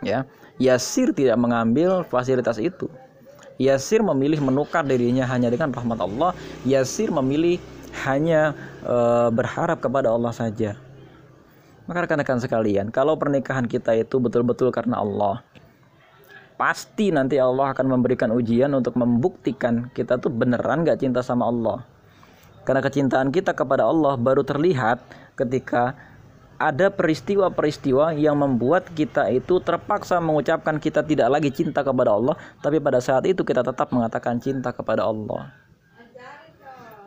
Ya 0.00 0.24
Yasir 0.56 1.12
tidak 1.12 1.36
mengambil 1.36 2.08
fasilitas 2.08 2.56
itu. 2.56 2.88
Yasir 3.60 4.00
memilih 4.00 4.40
menukar 4.40 4.86
dirinya 4.86 5.28
hanya 5.28 5.52
dengan 5.52 5.74
rahmat 5.74 5.98
Allah. 5.98 6.32
Yasir 6.62 7.10
memilih 7.10 7.58
hanya 8.06 8.54
e, 8.86 8.96
berharap 9.34 9.82
kepada 9.82 10.14
Allah 10.14 10.30
saja 10.30 10.78
maka 11.88 12.04
rekan-rekan 12.04 12.38
sekalian 12.38 12.92
kalau 12.92 13.16
pernikahan 13.16 13.64
kita 13.64 13.96
itu 13.96 14.20
betul-betul 14.20 14.68
karena 14.68 15.00
Allah 15.00 15.40
pasti 16.60 17.08
nanti 17.08 17.40
Allah 17.40 17.72
akan 17.72 17.98
memberikan 17.98 18.28
ujian 18.30 18.70
untuk 18.76 18.94
membuktikan 18.94 19.88
kita 19.96 20.20
tuh 20.20 20.28
beneran 20.28 20.84
gak 20.84 21.00
cinta 21.00 21.24
sama 21.24 21.48
Allah 21.48 21.82
karena 22.68 22.84
kecintaan 22.84 23.32
kita 23.32 23.56
kepada 23.56 23.88
Allah 23.88 24.20
baru 24.20 24.44
terlihat 24.44 25.00
ketika 25.34 25.96
ada 26.58 26.90
peristiwa-peristiwa 26.90 28.18
yang 28.18 28.34
membuat 28.42 28.90
kita 28.92 29.30
itu 29.30 29.62
terpaksa 29.62 30.18
mengucapkan 30.18 30.82
kita 30.82 31.06
tidak 31.06 31.38
lagi 31.38 31.54
cinta 31.54 31.86
kepada 31.86 32.18
Allah, 32.18 32.34
tapi 32.58 32.82
pada 32.82 32.98
saat 32.98 33.22
itu 33.30 33.46
kita 33.46 33.62
tetap 33.62 33.94
mengatakan 33.94 34.42
cinta 34.42 34.74
kepada 34.74 35.06
Allah. 35.06 35.54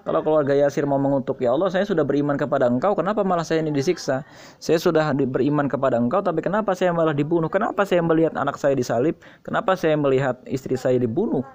Kalau 0.01 0.25
keluarga 0.25 0.57
Yasir 0.57 0.89
mau 0.89 0.97
mengutuk 0.97 1.45
ya 1.45 1.53
Allah, 1.53 1.69
saya 1.69 1.85
sudah 1.85 2.01
beriman 2.01 2.33
kepada 2.33 2.65
Engkau, 2.65 2.97
kenapa 2.97 3.21
malah 3.21 3.45
saya 3.45 3.61
ini 3.61 3.69
disiksa? 3.69 4.25
Saya 4.57 4.81
sudah 4.81 5.13
beriman 5.13 5.69
kepada 5.69 6.01
Engkau, 6.01 6.25
tapi 6.25 6.41
kenapa 6.41 6.73
saya 6.73 6.89
malah 6.89 7.13
dibunuh? 7.13 7.53
Kenapa 7.53 7.85
saya 7.85 8.01
melihat 8.01 8.33
anak 8.33 8.57
saya 8.57 8.73
disalib? 8.73 9.21
Kenapa 9.45 9.77
saya 9.77 9.93
melihat 9.93 10.41
istri 10.49 10.73
saya 10.73 10.97
dibunuh? 10.97 11.45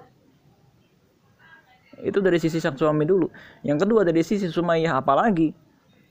Itu 2.07 2.23
dari 2.23 2.39
sisi 2.39 2.63
sang 2.63 2.79
suami 2.79 3.03
dulu. 3.03 3.27
Yang 3.67 3.89
kedua 3.89 4.07
dari 4.07 4.23
sisi 4.23 4.47
Sumayyah 4.47 5.03
apalagi? 5.03 5.51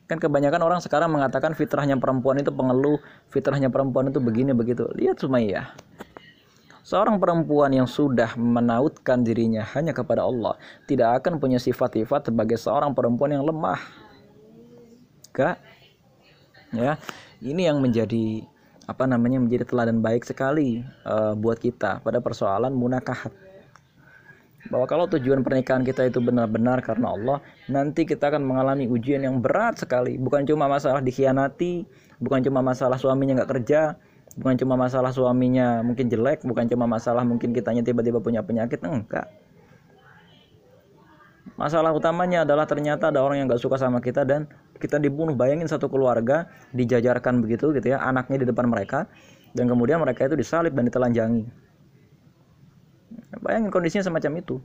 Kan 0.06 0.20
kebanyakan 0.20 0.62
orang 0.62 0.80
sekarang 0.84 1.10
mengatakan 1.16 1.58
fitrahnya 1.58 1.98
perempuan 1.98 2.38
itu 2.38 2.52
pengeluh, 2.54 3.00
fitrahnya 3.32 3.72
perempuan 3.72 4.12
itu 4.12 4.20
begini 4.20 4.52
begitu. 4.52 4.86
Lihat 4.94 5.24
Sumayyah. 5.24 5.72
Seorang 6.86 7.18
perempuan 7.18 7.74
yang 7.74 7.90
sudah 7.90 8.38
menautkan 8.38 9.26
dirinya 9.26 9.66
hanya 9.74 9.90
kepada 9.90 10.22
Allah 10.22 10.54
tidak 10.86 11.18
akan 11.18 11.42
punya 11.42 11.58
sifat-sifat 11.58 12.30
sebagai 12.30 12.62
seorang 12.62 12.94
perempuan 12.94 13.34
yang 13.34 13.42
lemah. 13.42 13.82
Gak? 15.34 15.58
Ya, 16.70 17.02
ini 17.42 17.66
yang 17.66 17.82
menjadi 17.82 18.46
apa 18.86 19.10
namanya 19.10 19.42
menjadi 19.42 19.66
teladan 19.66 19.98
baik 19.98 20.30
sekali 20.30 20.86
uh, 21.10 21.34
buat 21.34 21.58
kita 21.58 22.06
pada 22.06 22.22
persoalan 22.22 22.70
munakahat 22.70 23.34
bahwa 24.70 24.86
kalau 24.86 25.06
tujuan 25.10 25.42
pernikahan 25.46 25.82
kita 25.86 26.10
itu 26.10 26.18
benar-benar 26.22 26.82
karena 26.82 27.14
Allah, 27.14 27.38
nanti 27.70 28.02
kita 28.06 28.34
akan 28.34 28.42
mengalami 28.42 28.90
ujian 28.90 29.22
yang 29.22 29.38
berat 29.38 29.78
sekali. 29.78 30.18
Bukan 30.18 30.46
cuma 30.50 30.66
masalah 30.66 31.06
dikhianati, 31.06 31.86
bukan 32.18 32.42
cuma 32.42 32.66
masalah 32.66 32.98
suaminya 32.98 33.42
nggak 33.42 33.52
kerja, 33.62 33.94
bukan 34.36 34.56
cuma 34.60 34.76
masalah 34.76 35.12
suaminya 35.16 35.82
mungkin 35.82 36.12
jelek, 36.12 36.44
bukan 36.44 36.68
cuma 36.68 36.86
masalah 36.86 37.24
mungkin 37.24 37.56
kitanya 37.56 37.82
tiba-tiba 37.82 38.20
punya 38.20 38.44
penyakit, 38.44 38.84
enggak. 38.84 39.32
Masalah 41.56 41.96
utamanya 41.96 42.44
adalah 42.44 42.68
ternyata 42.68 43.16
ada 43.16 43.24
orang 43.24 43.40
yang 43.40 43.48
nggak 43.48 43.64
suka 43.64 43.80
sama 43.80 44.04
kita 44.04 44.28
dan 44.28 44.52
kita 44.76 45.00
dibunuh. 45.00 45.32
Bayangin 45.32 45.72
satu 45.72 45.88
keluarga 45.88 46.52
dijajarkan 46.76 47.40
begitu 47.40 47.72
gitu 47.72 47.96
ya, 47.96 48.04
anaknya 48.04 48.44
di 48.44 48.46
depan 48.52 48.68
mereka 48.68 49.08
dan 49.56 49.72
kemudian 49.72 50.04
mereka 50.04 50.28
itu 50.28 50.36
disalib 50.36 50.76
dan 50.76 50.84
ditelanjangi 50.92 51.66
Bayangin 53.42 53.72
kondisinya 53.72 54.06
semacam 54.06 54.32
itu. 54.40 54.56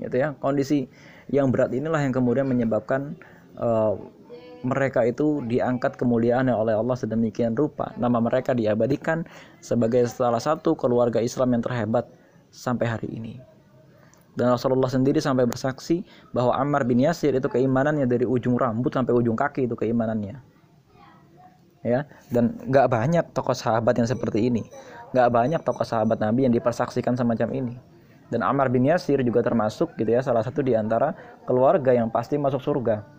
Gitu 0.00 0.16
ya. 0.16 0.34
Kondisi 0.38 0.90
yang 1.30 1.48
berat 1.54 1.72
inilah 1.72 2.00
yang 2.02 2.12
kemudian 2.12 2.46
menyebabkan 2.48 3.16
uh, 3.56 3.96
mereka 4.64 5.04
itu 5.04 5.44
diangkat 5.44 6.00
kemuliaan 6.00 6.48
oleh 6.48 6.74
Allah 6.74 6.96
sedemikian 6.96 7.52
rupa. 7.54 7.92
Nama 8.00 8.18
mereka 8.18 8.56
diabadikan 8.56 9.22
sebagai 9.60 10.08
salah 10.08 10.40
satu 10.40 10.74
keluarga 10.74 11.20
Islam 11.20 11.54
yang 11.54 11.62
terhebat 11.62 12.08
sampai 12.48 12.86
hari 12.88 13.08
ini. 13.12 13.38
Dan 14.34 14.50
Rasulullah 14.50 14.90
sendiri 14.90 15.22
sampai 15.22 15.46
bersaksi 15.46 16.02
bahwa 16.34 16.58
Ammar 16.58 16.82
bin 16.82 16.98
Yasir 16.98 17.36
itu 17.38 17.46
keimanannya 17.46 18.10
dari 18.10 18.26
ujung 18.26 18.58
rambut 18.58 18.90
sampai 18.90 19.14
ujung 19.14 19.38
kaki 19.38 19.70
itu 19.70 19.78
keimanannya. 19.78 20.42
Ya, 21.84 22.08
dan 22.32 22.56
nggak 22.64 22.88
banyak 22.88 23.24
tokoh 23.36 23.54
sahabat 23.54 23.94
yang 24.00 24.08
seperti 24.08 24.48
ini. 24.48 24.64
Gak 25.14 25.30
banyak 25.30 25.62
tokoh 25.62 25.86
sahabat 25.86 26.18
Nabi 26.18 26.50
yang 26.50 26.54
dipersaksikan 26.58 27.14
semacam 27.14 27.54
ini. 27.54 27.78
Dan 28.34 28.42
Ammar 28.42 28.66
bin 28.66 28.82
Yasir 28.82 29.22
juga 29.22 29.46
termasuk 29.46 29.94
gitu 29.94 30.10
ya 30.10 30.26
salah 30.26 30.42
satu 30.42 30.58
di 30.58 30.74
antara 30.74 31.14
keluarga 31.46 31.94
yang 31.94 32.10
pasti 32.10 32.34
masuk 32.34 32.58
surga. 32.58 33.13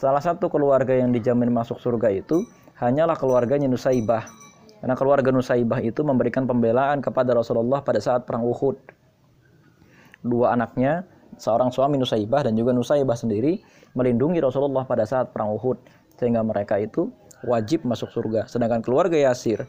Salah 0.00 0.24
satu 0.24 0.48
keluarga 0.48 0.96
yang 0.96 1.12
dijamin 1.12 1.52
masuk 1.52 1.76
surga 1.76 2.08
itu 2.08 2.40
hanyalah 2.80 3.20
keluarganya 3.20 3.68
Nusaibah. 3.68 4.24
Karena 4.80 4.96
keluarga 4.96 5.28
Nusaibah 5.28 5.84
itu 5.84 6.00
memberikan 6.00 6.48
pembelaan 6.48 7.04
kepada 7.04 7.36
Rasulullah 7.36 7.84
pada 7.84 8.00
saat 8.00 8.24
perang 8.24 8.48
Uhud. 8.48 8.80
Dua 10.24 10.56
anaknya, 10.56 11.04
seorang 11.36 11.68
suami 11.68 12.00
Nusaibah 12.00 12.48
dan 12.48 12.56
juga 12.56 12.72
Nusaibah 12.72 13.18
sendiri 13.18 13.60
melindungi 13.92 14.40
Rasulullah 14.40 14.88
pada 14.88 15.04
saat 15.04 15.36
perang 15.36 15.52
Uhud 15.52 15.76
sehingga 16.16 16.40
mereka 16.40 16.80
itu 16.80 17.12
wajib 17.44 17.84
masuk 17.84 18.08
surga. 18.08 18.48
Sedangkan 18.48 18.80
keluarga 18.80 19.20
Yasir 19.20 19.68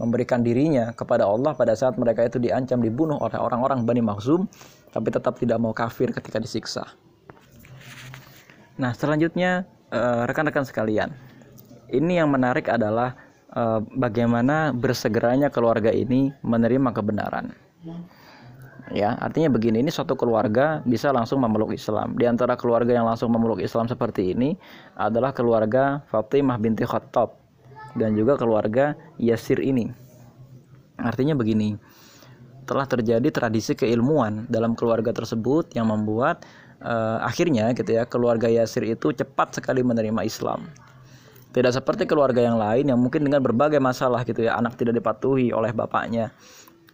memberikan 0.00 0.40
dirinya 0.40 0.90
kepada 0.96 1.28
Allah 1.28 1.54
pada 1.54 1.76
saat 1.76 1.94
mereka 2.00 2.26
itu 2.26 2.40
diancam 2.40 2.82
dibunuh 2.82 3.20
oleh 3.20 3.38
orang-orang 3.38 3.86
Bani 3.86 4.02
Makhzum 4.02 4.48
tapi 4.90 5.12
tetap 5.12 5.38
tidak 5.38 5.60
mau 5.60 5.70
kafir 5.76 6.10
ketika 6.10 6.40
disiksa. 6.40 7.03
Nah, 8.80 8.90
selanjutnya 8.94 9.66
eh, 9.94 10.22
rekan-rekan 10.26 10.66
sekalian. 10.66 11.14
Ini 11.90 12.24
yang 12.24 12.32
menarik 12.32 12.66
adalah 12.66 13.14
eh, 13.54 13.80
bagaimana 13.94 14.74
bersegeranya 14.74 15.50
keluarga 15.50 15.94
ini 15.94 16.34
menerima 16.42 16.90
kebenaran. 16.90 17.54
Ya, 18.92 19.16
artinya 19.16 19.48
begini, 19.48 19.80
ini 19.80 19.88
suatu 19.88 20.12
keluarga 20.12 20.84
bisa 20.84 21.08
langsung 21.08 21.40
memeluk 21.40 21.72
Islam. 21.72 22.20
Di 22.20 22.28
antara 22.28 22.52
keluarga 22.52 22.92
yang 22.92 23.08
langsung 23.08 23.32
memeluk 23.32 23.64
Islam 23.64 23.88
seperti 23.88 24.36
ini 24.36 24.60
adalah 24.92 25.32
keluarga 25.32 26.04
Fatimah 26.12 26.60
binti 26.60 26.84
Khattab 26.84 27.32
dan 27.96 28.12
juga 28.12 28.36
keluarga 28.36 28.92
Yasir 29.16 29.56
ini. 29.64 29.88
Artinya 31.00 31.32
begini, 31.32 31.80
telah 32.68 32.84
terjadi 32.84 33.28
tradisi 33.32 33.72
keilmuan 33.72 34.44
dalam 34.52 34.76
keluarga 34.76 35.16
tersebut 35.16 35.72
yang 35.72 35.88
membuat 35.88 36.44
uh, 36.84 37.24
akhirnya 37.24 37.72
gitu 37.72 37.96
ya 37.96 38.04
keluarga 38.04 38.46
Yasir 38.46 38.84
itu 38.84 39.10
cepat 39.16 39.56
sekali 39.56 39.80
menerima 39.80 40.20
Islam. 40.22 40.68
Tidak 41.54 41.70
seperti 41.70 42.04
keluarga 42.04 42.42
yang 42.42 42.58
lain 42.58 42.90
yang 42.90 42.98
mungkin 43.00 43.24
dengan 43.24 43.40
berbagai 43.40 43.78
masalah 43.78 44.26
gitu 44.26 44.44
ya 44.44 44.58
anak 44.58 44.74
tidak 44.76 44.98
dipatuhi 45.00 45.54
oleh 45.54 45.70
bapaknya 45.70 46.34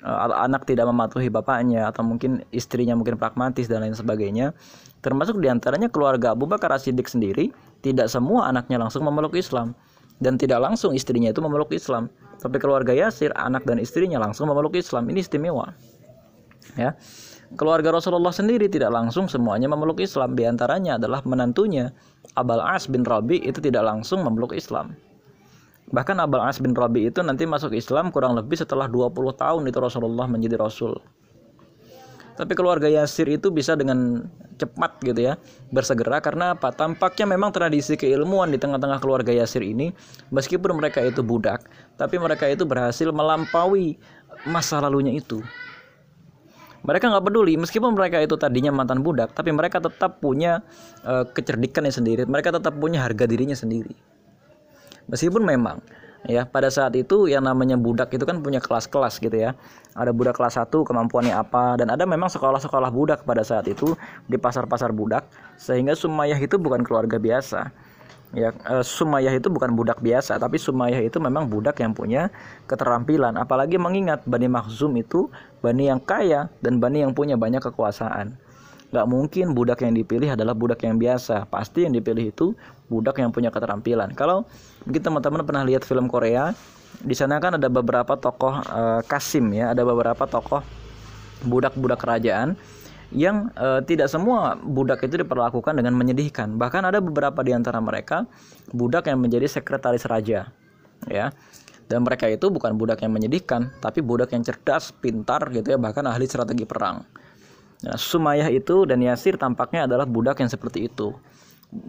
uh, 0.05 0.45
anak 0.45 0.65
tidak 0.65 0.89
mematuhi 0.89 1.29
bapaknya 1.29 1.89
atau 1.89 2.05
mungkin 2.05 2.45
istrinya 2.53 2.97
mungkin 2.97 3.21
pragmatis 3.21 3.69
dan 3.69 3.85
lain 3.85 3.97
sebagainya. 3.97 4.53
Termasuk 5.01 5.41
di 5.41 5.49
antaranya 5.49 5.89
keluarga 5.89 6.37
Abu 6.37 6.45
Bakar 6.45 6.73
sendiri 6.77 7.53
tidak 7.81 8.13
semua 8.13 8.53
anaknya 8.53 8.77
langsung 8.77 9.05
memeluk 9.05 9.33
Islam. 9.37 9.73
Dan 10.21 10.37
tidak 10.37 10.61
langsung 10.61 10.93
istrinya 10.93 11.33
itu 11.33 11.41
memeluk 11.41 11.73
Islam. 11.73 12.13
Tapi 12.37 12.61
keluarga 12.61 12.93
Yasir 12.93 13.33
anak 13.33 13.65
dan 13.65 13.81
istrinya 13.81 14.21
langsung 14.21 14.53
memeluk 14.53 14.77
Islam. 14.77 15.09
Ini 15.09 15.25
istimewa. 15.25 15.73
Ya 16.77 16.93
keluarga 17.59 17.95
Rasulullah 17.95 18.31
sendiri 18.31 18.71
tidak 18.71 18.95
langsung 18.95 19.27
semuanya 19.27 19.67
memeluk 19.67 19.99
Islam 19.99 20.39
Di 20.39 20.47
antaranya 20.47 20.99
adalah 20.99 21.23
menantunya 21.27 21.91
Abal 22.39 22.63
As 22.63 22.87
bin 22.87 23.03
Rabi 23.03 23.43
itu 23.43 23.59
tidak 23.59 23.87
langsung 23.87 24.23
memeluk 24.23 24.55
Islam 24.55 24.95
bahkan 25.91 26.19
Abal 26.23 26.47
As 26.47 26.63
bin 26.63 26.77
Rabi 26.77 27.11
itu 27.11 27.19
nanti 27.23 27.47
masuk 27.47 27.75
Islam 27.75 28.15
kurang 28.15 28.39
lebih 28.39 28.55
setelah 28.55 28.87
20 28.87 29.11
tahun 29.35 29.63
itu 29.67 29.79
Rasulullah 29.83 30.31
menjadi 30.31 30.55
Rasul 30.59 30.95
tapi 32.41 32.57
keluarga 32.57 32.89
Yasir 32.89 33.29
itu 33.29 33.53
bisa 33.53 33.77
dengan 33.77 34.25
cepat 34.57 34.97
gitu 35.05 35.29
ya 35.29 35.37
bersegera 35.69 36.25
karena 36.25 36.57
apa? 36.57 36.73
Tampaknya 36.73 37.29
memang 37.29 37.53
tradisi 37.53 38.01
keilmuan 38.01 38.49
di 38.49 38.57
tengah-tengah 38.57 38.97
keluarga 38.97 39.29
Yasir 39.29 39.61
ini 39.61 39.93
meskipun 40.33 40.73
mereka 40.73 41.05
itu 41.05 41.21
budak, 41.21 41.69
tapi 42.01 42.17
mereka 42.17 42.49
itu 42.49 42.65
berhasil 42.65 43.13
melampaui 43.13 44.01
masa 44.49 44.81
lalunya 44.81 45.13
itu. 45.13 45.45
Mereka 46.91 47.07
nggak 47.07 47.23
peduli 47.23 47.55
meskipun 47.55 47.95
mereka 47.95 48.19
itu 48.19 48.35
tadinya 48.35 48.75
mantan 48.75 49.07
budak, 49.07 49.31
tapi 49.31 49.55
mereka 49.55 49.79
tetap 49.79 50.19
punya 50.19 50.67
uh, 51.07 51.23
kecerdikannya 51.23 51.95
sendiri. 51.95 52.27
Mereka 52.27 52.51
tetap 52.51 52.75
punya 52.75 52.99
harga 53.07 53.31
dirinya 53.31 53.55
sendiri. 53.55 53.95
Meskipun 55.07 55.47
memang 55.47 55.79
ya 56.29 56.45
pada 56.45 56.69
saat 56.69 56.93
itu 56.99 57.31
yang 57.31 57.47
namanya 57.47 57.81
budak 57.81 58.13
itu 58.13 58.27
kan 58.29 58.45
punya 58.45 58.61
kelas-kelas 58.61 59.23
gitu 59.23 59.33
ya 59.33 59.57
ada 59.97 60.13
budak 60.13 60.37
kelas 60.37 60.61
1 60.61 60.69
kemampuannya 60.69 61.33
apa 61.33 61.81
dan 61.81 61.89
ada 61.89 62.05
memang 62.05 62.29
sekolah-sekolah 62.29 62.93
budak 62.93 63.25
pada 63.25 63.41
saat 63.41 63.65
itu 63.71 63.97
di 64.29 64.37
pasar-pasar 64.37 64.93
budak 64.93 65.25
sehingga 65.57 65.97
Sumayyah 65.97 66.37
itu 66.37 66.61
bukan 66.61 66.85
keluarga 66.85 67.17
biasa 67.17 67.73
ya 68.31 68.55
uh, 68.71 68.85
Sumayyah 68.85 69.35
itu 69.43 69.51
bukan 69.51 69.75
budak 69.75 69.99
biasa 69.99 70.39
tapi 70.39 70.59
Sumayyah 70.59 71.03
itu 71.03 71.19
memang 71.19 71.51
budak 71.51 71.83
yang 71.83 71.95
punya 71.95 72.31
keterampilan. 72.71 73.35
Apalagi 73.37 73.77
mengingat 73.77 74.23
Bani 74.27 74.47
Makhzum 74.47 74.95
itu 74.99 75.31
Bani 75.61 75.91
yang 75.91 75.99
kaya 75.99 76.49
dan 76.63 76.79
Bani 76.79 77.03
yang 77.03 77.13
punya 77.13 77.35
banyak 77.35 77.61
kekuasaan. 77.61 78.39
Nggak 78.91 79.07
mungkin 79.07 79.47
budak 79.55 79.87
yang 79.87 79.95
dipilih 79.95 80.35
adalah 80.35 80.55
budak 80.55 80.83
yang 80.83 80.99
biasa. 80.99 81.47
Pasti 81.47 81.87
yang 81.87 81.95
dipilih 81.95 82.35
itu 82.35 82.55
budak 82.91 83.23
yang 83.23 83.31
punya 83.31 83.55
keterampilan. 83.55 84.11
Kalau 84.19 84.47
mungkin 84.83 85.03
teman-teman 85.03 85.47
pernah 85.47 85.63
lihat 85.63 85.87
film 85.87 86.11
Korea 86.11 86.55
di 87.01 87.15
sana 87.15 87.39
kan 87.39 87.57
ada 87.57 87.71
beberapa 87.71 88.19
tokoh 88.19 88.61
Kasim 89.07 89.55
ya 89.55 89.73
ada 89.73 89.87
beberapa 89.87 90.27
tokoh 90.27 90.61
budak-budak 91.47 92.03
kerajaan 92.03 92.59
yang 93.11 93.51
e, 93.59 93.83
tidak 93.87 94.07
semua 94.07 94.55
budak 94.59 95.03
itu 95.03 95.19
diperlakukan 95.21 95.75
dengan 95.75 95.95
menyedihkan. 95.99 96.55
Bahkan 96.55 96.83
ada 96.87 97.03
beberapa 97.03 97.43
di 97.43 97.51
antara 97.51 97.83
mereka 97.83 98.27
budak 98.71 99.11
yang 99.11 99.19
menjadi 99.19 99.51
sekretaris 99.51 100.07
raja. 100.07 100.51
Ya. 101.11 101.35
Dan 101.91 102.07
mereka 102.07 102.31
itu 102.31 102.47
bukan 102.55 102.79
budak 102.79 103.03
yang 103.03 103.11
menyedihkan, 103.11 103.75
tapi 103.83 103.99
budak 103.99 104.31
yang 104.31 104.47
cerdas, 104.47 104.95
pintar 104.95 105.43
gitu 105.51 105.75
ya, 105.75 105.79
bahkan 105.79 106.07
ahli 106.07 106.23
strategi 106.23 106.63
perang. 106.63 107.03
Nah, 107.83 107.99
Sumayyah 107.99 108.47
itu 108.55 108.87
dan 108.87 109.03
Yasir 109.03 109.35
tampaknya 109.35 109.91
adalah 109.91 110.07
budak 110.07 110.39
yang 110.39 110.47
seperti 110.47 110.87
itu. 110.87 111.11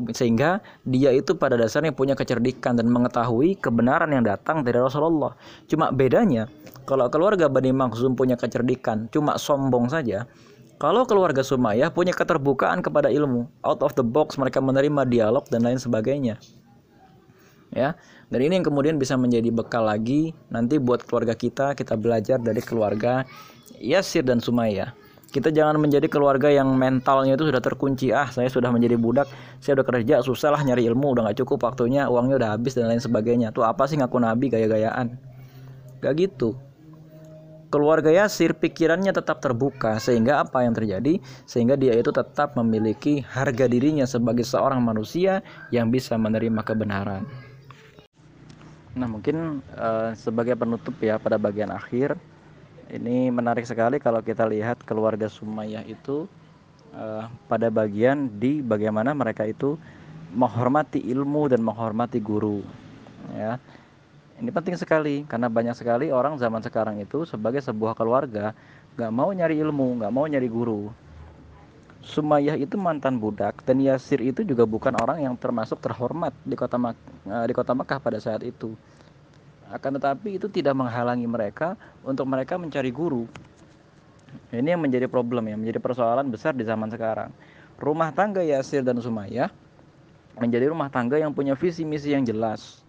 Sehingga 0.09 0.61
dia 0.89 1.13
itu 1.13 1.37
pada 1.37 1.53
dasarnya 1.53 1.93
punya 1.93 2.17
kecerdikan 2.17 2.77
dan 2.77 2.89
mengetahui 2.89 3.61
kebenaran 3.61 4.09
yang 4.09 4.25
datang 4.25 4.65
dari 4.65 4.81
Rasulullah. 4.81 5.37
Cuma 5.69 5.93
bedanya, 5.93 6.49
kalau 6.89 7.05
keluarga 7.13 7.45
Bani 7.45 7.69
Makhzum 7.69 8.17
punya 8.17 8.33
kecerdikan, 8.37 9.05
cuma 9.13 9.37
sombong 9.37 9.85
saja, 9.85 10.25
kalau 10.81 11.05
keluarga 11.05 11.45
Sumayyah 11.45 11.93
punya 11.93 12.09
keterbukaan 12.09 12.81
kepada 12.81 13.13
ilmu, 13.13 13.45
out 13.61 13.85
of 13.85 13.93
the 13.93 14.01
box 14.01 14.41
mereka 14.41 14.57
menerima 14.57 15.05
dialog 15.05 15.45
dan 15.53 15.61
lain 15.61 15.77
sebagainya. 15.77 16.41
Ya. 17.69 17.93
Dan 18.33 18.41
ini 18.41 18.57
yang 18.57 18.65
kemudian 18.65 18.97
bisa 18.97 19.13
menjadi 19.13 19.53
bekal 19.53 19.85
lagi 19.85 20.33
nanti 20.49 20.81
buat 20.81 21.05
keluarga 21.05 21.37
kita, 21.37 21.77
kita 21.77 21.93
belajar 21.93 22.41
dari 22.41 22.65
keluarga 22.65 23.29
Yasir 23.77 24.25
dan 24.25 24.41
Sumayyah. 24.41 24.97
Kita 25.29 25.53
jangan 25.53 25.77
menjadi 25.77 26.09
keluarga 26.09 26.49
yang 26.49 26.73
mentalnya 26.73 27.37
itu 27.37 27.45
sudah 27.45 27.61
terkunci. 27.61 28.09
Ah, 28.09 28.33
saya 28.33 28.49
sudah 28.49 28.73
menjadi 28.73 28.97
budak, 28.97 29.29
saya 29.61 29.77
udah 29.77 29.85
kerja, 29.85 30.25
susah 30.25 30.49
lah 30.49 30.65
nyari 30.65 30.89
ilmu, 30.89 31.13
udah 31.13 31.29
gak 31.29 31.45
cukup 31.45 31.71
waktunya, 31.71 32.09
uangnya 32.09 32.41
udah 32.41 32.49
habis 32.57 32.73
dan 32.73 32.89
lain 32.89 32.99
sebagainya. 32.99 33.53
Tuh 33.53 33.63
apa 33.63 33.85
sih 33.85 34.01
ngaku 34.01 34.17
nabi 34.17 34.49
gaya-gayaan? 34.49 35.13
Gak 36.01 36.13
gitu 36.17 36.57
keluarga 37.71 38.11
Yasir 38.11 38.51
pikirannya 38.51 39.15
tetap 39.15 39.39
terbuka 39.39 39.95
sehingga 39.97 40.43
apa 40.43 40.67
yang 40.67 40.75
terjadi 40.75 41.23
sehingga 41.47 41.79
dia 41.79 41.95
itu 41.95 42.11
tetap 42.11 42.59
memiliki 42.59 43.23
harga 43.23 43.65
dirinya 43.71 44.03
sebagai 44.03 44.43
seorang 44.43 44.83
manusia 44.83 45.39
yang 45.71 45.87
bisa 45.87 46.19
menerima 46.19 46.61
kebenaran. 46.67 47.23
Nah, 48.91 49.07
mungkin 49.07 49.63
uh, 49.79 50.11
sebagai 50.19 50.59
penutup 50.59 50.99
ya 50.99 51.15
pada 51.15 51.39
bagian 51.39 51.71
akhir 51.71 52.19
ini 52.91 53.31
menarik 53.31 53.63
sekali 53.63 54.03
kalau 54.03 54.19
kita 54.19 54.43
lihat 54.43 54.83
keluarga 54.83 55.31
Sumayyah 55.31 55.87
itu 55.87 56.27
uh, 56.91 57.31
pada 57.47 57.71
bagian 57.71 58.27
di 58.35 58.59
bagaimana 58.59 59.15
mereka 59.15 59.47
itu 59.47 59.79
menghormati 60.35 60.99
ilmu 60.99 61.47
dan 61.47 61.63
menghormati 61.63 62.19
guru 62.19 62.63
ya 63.35 63.59
ini 64.41 64.49
penting 64.49 64.73
sekali 64.73 65.21
karena 65.29 65.45
banyak 65.53 65.77
sekali 65.77 66.09
orang 66.09 66.33
zaman 66.41 66.65
sekarang 66.65 66.97
itu 66.97 67.29
sebagai 67.29 67.61
sebuah 67.61 67.93
keluarga 67.93 68.57
nggak 68.97 69.11
mau 69.13 69.29
nyari 69.29 69.61
ilmu, 69.61 70.01
nggak 70.01 70.11
mau 70.11 70.25
nyari 70.25 70.49
guru. 70.49 70.89
Sumayyah 72.01 72.57
itu 72.57 72.73
mantan 72.81 73.21
budak 73.21 73.61
dan 73.61 73.77
Yasir 73.77 74.17
itu 74.25 74.41
juga 74.41 74.65
bukan 74.65 74.97
orang 74.97 75.21
yang 75.21 75.37
termasuk 75.37 75.77
terhormat 75.77 76.33
di 76.41 76.57
kota 76.57 76.81
Mak 76.81 76.97
eh, 77.29 77.45
di 77.45 77.53
kota 77.53 77.77
Mekah 77.77 78.01
pada 78.01 78.17
saat 78.17 78.41
itu. 78.41 78.73
Akan 79.69 79.95
tetapi 79.95 80.41
itu 80.41 80.49
tidak 80.49 80.73
menghalangi 80.73 81.29
mereka 81.29 81.77
untuk 82.01 82.25
mereka 82.25 82.57
mencari 82.57 82.89
guru. 82.89 83.29
Ini 84.49 84.73
yang 84.73 84.81
menjadi 84.81 85.05
problem 85.05 85.47
ya, 85.47 85.55
menjadi 85.55 85.77
persoalan 85.77 86.27
besar 86.33 86.57
di 86.57 86.65
zaman 86.65 86.89
sekarang. 86.89 87.29
Rumah 87.77 88.09
tangga 88.17 88.41
Yasir 88.41 88.81
dan 88.81 88.97
Sumayyah 88.97 89.53
menjadi 90.41 90.73
rumah 90.73 90.89
tangga 90.89 91.21
yang 91.21 91.29
punya 91.29 91.53
visi 91.53 91.85
misi 91.85 92.17
yang 92.17 92.25
jelas 92.25 92.81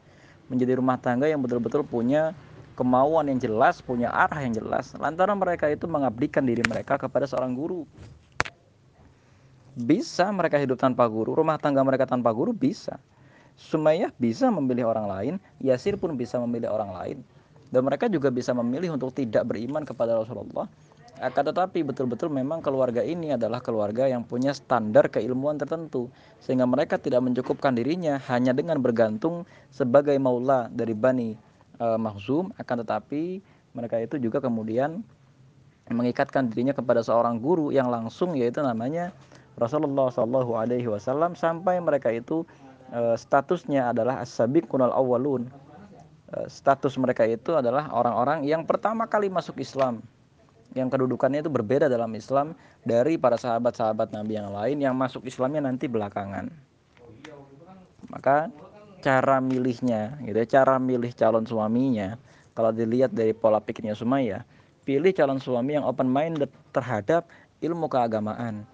menjadi 0.52 0.76
rumah 0.76 1.00
tangga 1.00 1.24
yang 1.24 1.40
betul-betul 1.40 1.80
punya 1.88 2.36
kemauan 2.76 3.32
yang 3.32 3.40
jelas, 3.40 3.80
punya 3.80 4.12
arah 4.12 4.44
yang 4.44 4.52
jelas. 4.52 4.92
Lantaran 5.00 5.40
mereka 5.40 5.72
itu 5.72 5.88
mengabdikan 5.88 6.44
diri 6.44 6.60
mereka 6.60 7.00
kepada 7.00 7.24
seorang 7.24 7.56
guru. 7.56 7.88
Bisa 9.72 10.28
mereka 10.28 10.60
hidup 10.60 10.76
tanpa 10.76 11.08
guru, 11.08 11.32
rumah 11.32 11.56
tangga 11.56 11.80
mereka 11.80 12.04
tanpa 12.04 12.28
guru 12.36 12.52
bisa. 12.52 13.00
Sumayyah 13.56 14.12
bisa 14.20 14.52
memilih 14.52 14.92
orang 14.92 15.06
lain, 15.08 15.34
Yasir 15.64 15.96
pun 15.96 16.12
bisa 16.12 16.36
memilih 16.44 16.68
orang 16.68 16.92
lain. 16.92 17.18
Dan 17.72 17.88
mereka 17.88 18.04
juga 18.04 18.28
bisa 18.28 18.52
memilih 18.52 18.92
untuk 18.92 19.16
tidak 19.16 19.48
beriman 19.48 19.80
kepada 19.88 20.20
Rasulullah 20.20 20.68
akan 21.22 21.54
tetapi 21.54 21.86
betul-betul 21.86 22.34
memang 22.34 22.58
keluarga 22.58 22.98
ini 22.98 23.38
adalah 23.38 23.62
keluarga 23.62 24.10
yang 24.10 24.26
punya 24.26 24.50
standar 24.50 25.06
keilmuan 25.06 25.54
tertentu 25.54 26.10
sehingga 26.42 26.66
mereka 26.66 26.98
tidak 26.98 27.22
mencukupkan 27.22 27.78
dirinya 27.78 28.18
hanya 28.26 28.50
dengan 28.50 28.82
bergantung 28.82 29.46
sebagai 29.70 30.18
maula 30.18 30.66
dari 30.74 30.98
Bani 30.98 31.38
e, 31.78 31.86
Mahzum 31.94 32.50
akan 32.58 32.76
tetapi 32.82 33.38
mereka 33.78 34.02
itu 34.02 34.18
juga 34.18 34.42
kemudian 34.42 35.06
mengikatkan 35.86 36.50
dirinya 36.50 36.74
kepada 36.74 37.06
seorang 37.06 37.38
guru 37.38 37.70
yang 37.70 37.86
langsung 37.86 38.34
yaitu 38.34 38.58
namanya 38.58 39.14
Rasulullah 39.54 40.10
Shallallahu 40.10 40.58
Alaihi 40.58 40.90
Wasallam. 40.90 41.38
Sampai 41.38 41.78
mereka 41.78 42.10
itu 42.10 42.42
e, 42.90 43.14
statusnya 43.14 43.94
adalah 43.94 44.18
as-sabiq 44.26 44.66
kunal 44.66 44.90
awalun 44.90 45.46
e, 46.34 46.50
status 46.50 46.98
mereka 46.98 47.22
itu 47.30 47.54
adalah 47.54 47.94
orang-orang 47.94 48.42
yang 48.42 48.66
pertama 48.66 49.06
kali 49.06 49.30
masuk 49.30 49.62
Islam 49.62 50.02
yang 50.72 50.88
kedudukannya 50.88 51.44
itu 51.44 51.50
berbeda 51.52 51.88
dalam 51.88 52.12
Islam 52.16 52.56
dari 52.82 53.20
para 53.20 53.36
sahabat-sahabat 53.36 54.12
Nabi 54.12 54.40
yang 54.40 54.50
lain 54.52 54.76
yang 54.80 54.94
masuk 54.96 55.24
Islamnya 55.28 55.64
nanti 55.68 55.88
belakangan. 55.88 56.48
Maka 58.08 58.52
cara 59.02 59.42
milihnya, 59.42 60.20
gitu 60.22 60.38
ya, 60.38 60.46
cara 60.46 60.78
milih 60.78 61.10
calon 61.16 61.44
suaminya, 61.48 62.16
kalau 62.52 62.70
dilihat 62.70 63.10
dari 63.12 63.32
pola 63.32 63.58
pikirnya 63.58 63.96
Sumaya, 63.96 64.44
pilih 64.84 65.10
calon 65.14 65.40
suami 65.40 65.78
yang 65.78 65.84
open 65.86 66.06
minded 66.06 66.50
terhadap 66.70 67.26
ilmu 67.62 67.88
keagamaan. 67.90 68.66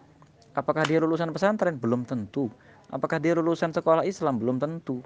Apakah 0.57 0.83
dia 0.89 0.99
lulusan 0.99 1.31
pesantren? 1.31 1.79
Belum 1.79 2.03
tentu. 2.03 2.51
Apakah 2.91 3.21
dia 3.21 3.37
lulusan 3.37 3.71
sekolah 3.71 4.03
Islam? 4.03 4.41
Belum 4.41 4.57
tentu. 4.59 5.05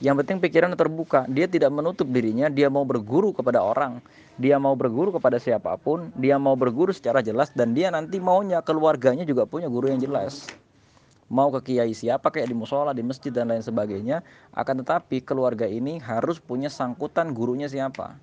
Yang 0.00 0.24
penting 0.24 0.38
pikiran 0.40 0.72
terbuka. 0.72 1.28
Dia 1.28 1.44
tidak 1.44 1.68
menutup 1.76 2.08
dirinya, 2.08 2.48
dia 2.48 2.72
mau 2.72 2.88
berguru 2.88 3.36
kepada 3.36 3.60
orang, 3.60 4.00
dia 4.40 4.56
mau 4.56 4.72
berguru 4.72 5.12
kepada 5.12 5.36
siapa 5.36 5.76
pun, 5.76 6.08
dia 6.16 6.40
mau 6.40 6.56
berguru 6.56 6.88
secara 6.88 7.20
jelas 7.20 7.52
dan 7.52 7.76
dia 7.76 7.92
nanti 7.92 8.16
maunya 8.16 8.64
keluarganya 8.64 9.28
juga 9.28 9.44
punya 9.44 9.68
guru 9.68 9.92
yang 9.92 10.00
jelas. 10.00 10.48
Mau 11.28 11.52
ke 11.52 11.76
kiai 11.76 11.92
siapa 11.92 12.32
kayak 12.32 12.48
di 12.48 12.56
musola, 12.56 12.96
di 12.96 13.04
masjid 13.04 13.28
dan 13.28 13.52
lain 13.52 13.60
sebagainya, 13.60 14.24
akan 14.56 14.82
tetapi 14.82 15.20
keluarga 15.20 15.68
ini 15.68 16.00
harus 16.00 16.40
punya 16.40 16.72
sangkutan 16.72 17.36
gurunya 17.36 17.68
siapa. 17.68 18.16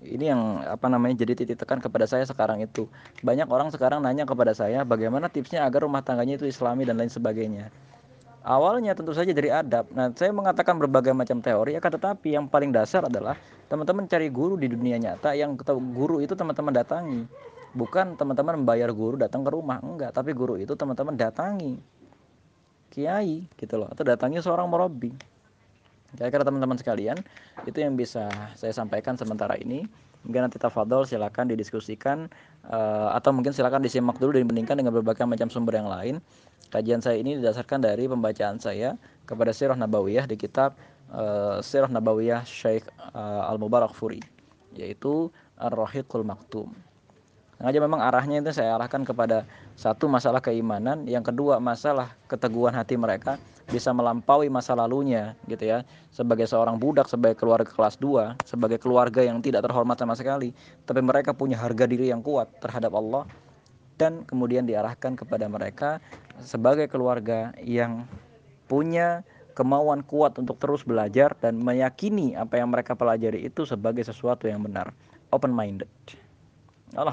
Ini 0.00 0.24
yang 0.32 0.64
apa 0.64 0.88
namanya 0.88 1.20
jadi 1.20 1.36
titik 1.36 1.60
tekan 1.60 1.84
kepada 1.84 2.08
saya 2.08 2.24
sekarang 2.24 2.64
itu. 2.64 2.88
Banyak 3.20 3.44
orang 3.44 3.68
sekarang 3.68 4.00
nanya 4.00 4.24
kepada 4.24 4.56
saya 4.56 4.88
bagaimana 4.88 5.28
tipsnya 5.28 5.68
agar 5.68 5.84
rumah 5.84 6.00
tangganya 6.00 6.40
itu 6.40 6.48
islami 6.48 6.88
dan 6.88 6.96
lain 6.96 7.12
sebagainya 7.12 7.68
awalnya 8.48 8.96
tentu 8.96 9.12
saja 9.12 9.28
dari 9.36 9.52
adab. 9.52 9.92
Nah, 9.92 10.08
saya 10.16 10.32
mengatakan 10.32 10.80
berbagai 10.80 11.12
macam 11.12 11.44
teori, 11.44 11.76
akan 11.76 11.90
tetapi 12.00 12.32
yang 12.32 12.48
paling 12.48 12.72
dasar 12.72 13.04
adalah 13.04 13.36
teman-teman 13.68 14.08
cari 14.08 14.32
guru 14.32 14.56
di 14.56 14.72
dunia 14.72 14.96
nyata 14.96 15.36
yang 15.36 15.52
guru 15.92 16.24
itu 16.24 16.32
teman-teman 16.32 16.72
datangi. 16.72 17.28
Bukan 17.76 18.16
teman-teman 18.16 18.64
membayar 18.64 18.88
guru 18.88 19.20
datang 19.20 19.44
ke 19.44 19.52
rumah, 19.52 19.76
enggak, 19.84 20.16
tapi 20.16 20.32
guru 20.32 20.56
itu 20.56 20.72
teman-teman 20.72 21.12
datangi. 21.12 21.76
Kiai 22.88 23.44
gitu 23.60 23.74
loh, 23.76 23.92
atau 23.92 24.00
datangi 24.00 24.40
seorang 24.40 24.64
murabi. 24.64 25.12
Kira-kira 26.16 26.40
teman-teman 26.40 26.80
sekalian, 26.80 27.20
itu 27.68 27.76
yang 27.76 27.92
bisa 27.92 28.32
saya 28.56 28.72
sampaikan 28.72 29.20
sementara 29.20 29.60
ini. 29.60 29.84
Mungkin 30.28 30.44
nanti 30.44 30.60
tafadol 30.60 31.08
silakan 31.08 31.48
didiskusikan 31.48 32.28
uh, 32.68 33.16
atau 33.16 33.32
mungkin 33.32 33.56
silakan 33.56 33.80
disimak 33.80 34.20
dulu 34.20 34.36
dan 34.36 34.44
dibandingkan 34.44 34.76
dengan 34.76 34.92
berbagai 34.92 35.24
macam 35.24 35.48
sumber 35.48 35.80
yang 35.80 35.88
lain. 35.88 36.20
Kajian 36.68 37.00
saya 37.00 37.16
ini 37.16 37.40
didasarkan 37.40 37.80
dari 37.80 38.04
pembacaan 38.04 38.60
saya 38.60 39.00
kepada 39.24 39.56
Sirah 39.56 39.80
Nabawiyah 39.80 40.28
di 40.28 40.36
kitab 40.36 40.76
uh, 41.08 41.64
Sirah 41.64 41.88
Nabawiyah 41.88 42.44
Syekh 42.44 42.84
uh, 43.16 43.48
Al-Mubarak 43.48 43.96
Furi 43.96 44.20
yaitu 44.76 45.32
Ar-Rahiqul 45.56 46.28
Maktum. 46.28 46.76
Sengaja 47.56 47.80
memang 47.82 48.04
arahnya 48.04 48.38
itu 48.38 48.52
saya 48.54 48.78
arahkan 48.78 49.02
kepada 49.02 49.48
satu 49.78 50.10
masalah 50.10 50.42
keimanan, 50.42 51.06
yang 51.06 51.22
kedua 51.22 51.62
masalah 51.62 52.18
keteguhan 52.26 52.74
hati 52.74 52.98
mereka 52.98 53.38
bisa 53.70 53.94
melampaui 53.94 54.50
masa 54.50 54.74
lalunya 54.74 55.38
gitu 55.46 55.70
ya. 55.70 55.86
Sebagai 56.10 56.50
seorang 56.50 56.82
budak, 56.82 57.06
sebagai 57.06 57.38
keluarga 57.38 57.70
kelas 57.70 57.94
2, 58.02 58.42
sebagai 58.42 58.82
keluarga 58.82 59.22
yang 59.22 59.38
tidak 59.38 59.62
terhormat 59.62 59.94
sama 59.94 60.18
sekali, 60.18 60.50
tapi 60.82 60.98
mereka 60.98 61.30
punya 61.30 61.54
harga 61.54 61.86
diri 61.86 62.10
yang 62.10 62.26
kuat 62.26 62.50
terhadap 62.58 62.90
Allah 62.90 63.22
dan 64.02 64.26
kemudian 64.26 64.66
diarahkan 64.66 65.14
kepada 65.14 65.46
mereka 65.46 66.02
sebagai 66.42 66.90
keluarga 66.90 67.54
yang 67.62 68.02
punya 68.66 69.22
kemauan 69.54 70.02
kuat 70.02 70.42
untuk 70.42 70.58
terus 70.58 70.82
belajar 70.82 71.38
dan 71.38 71.54
meyakini 71.54 72.34
apa 72.34 72.58
yang 72.58 72.74
mereka 72.74 72.98
pelajari 72.98 73.46
itu 73.46 73.62
sebagai 73.62 74.02
sesuatu 74.02 74.50
yang 74.50 74.58
benar. 74.58 74.90
Open 75.30 75.54
minded 75.54 75.86
Allah 76.96 77.12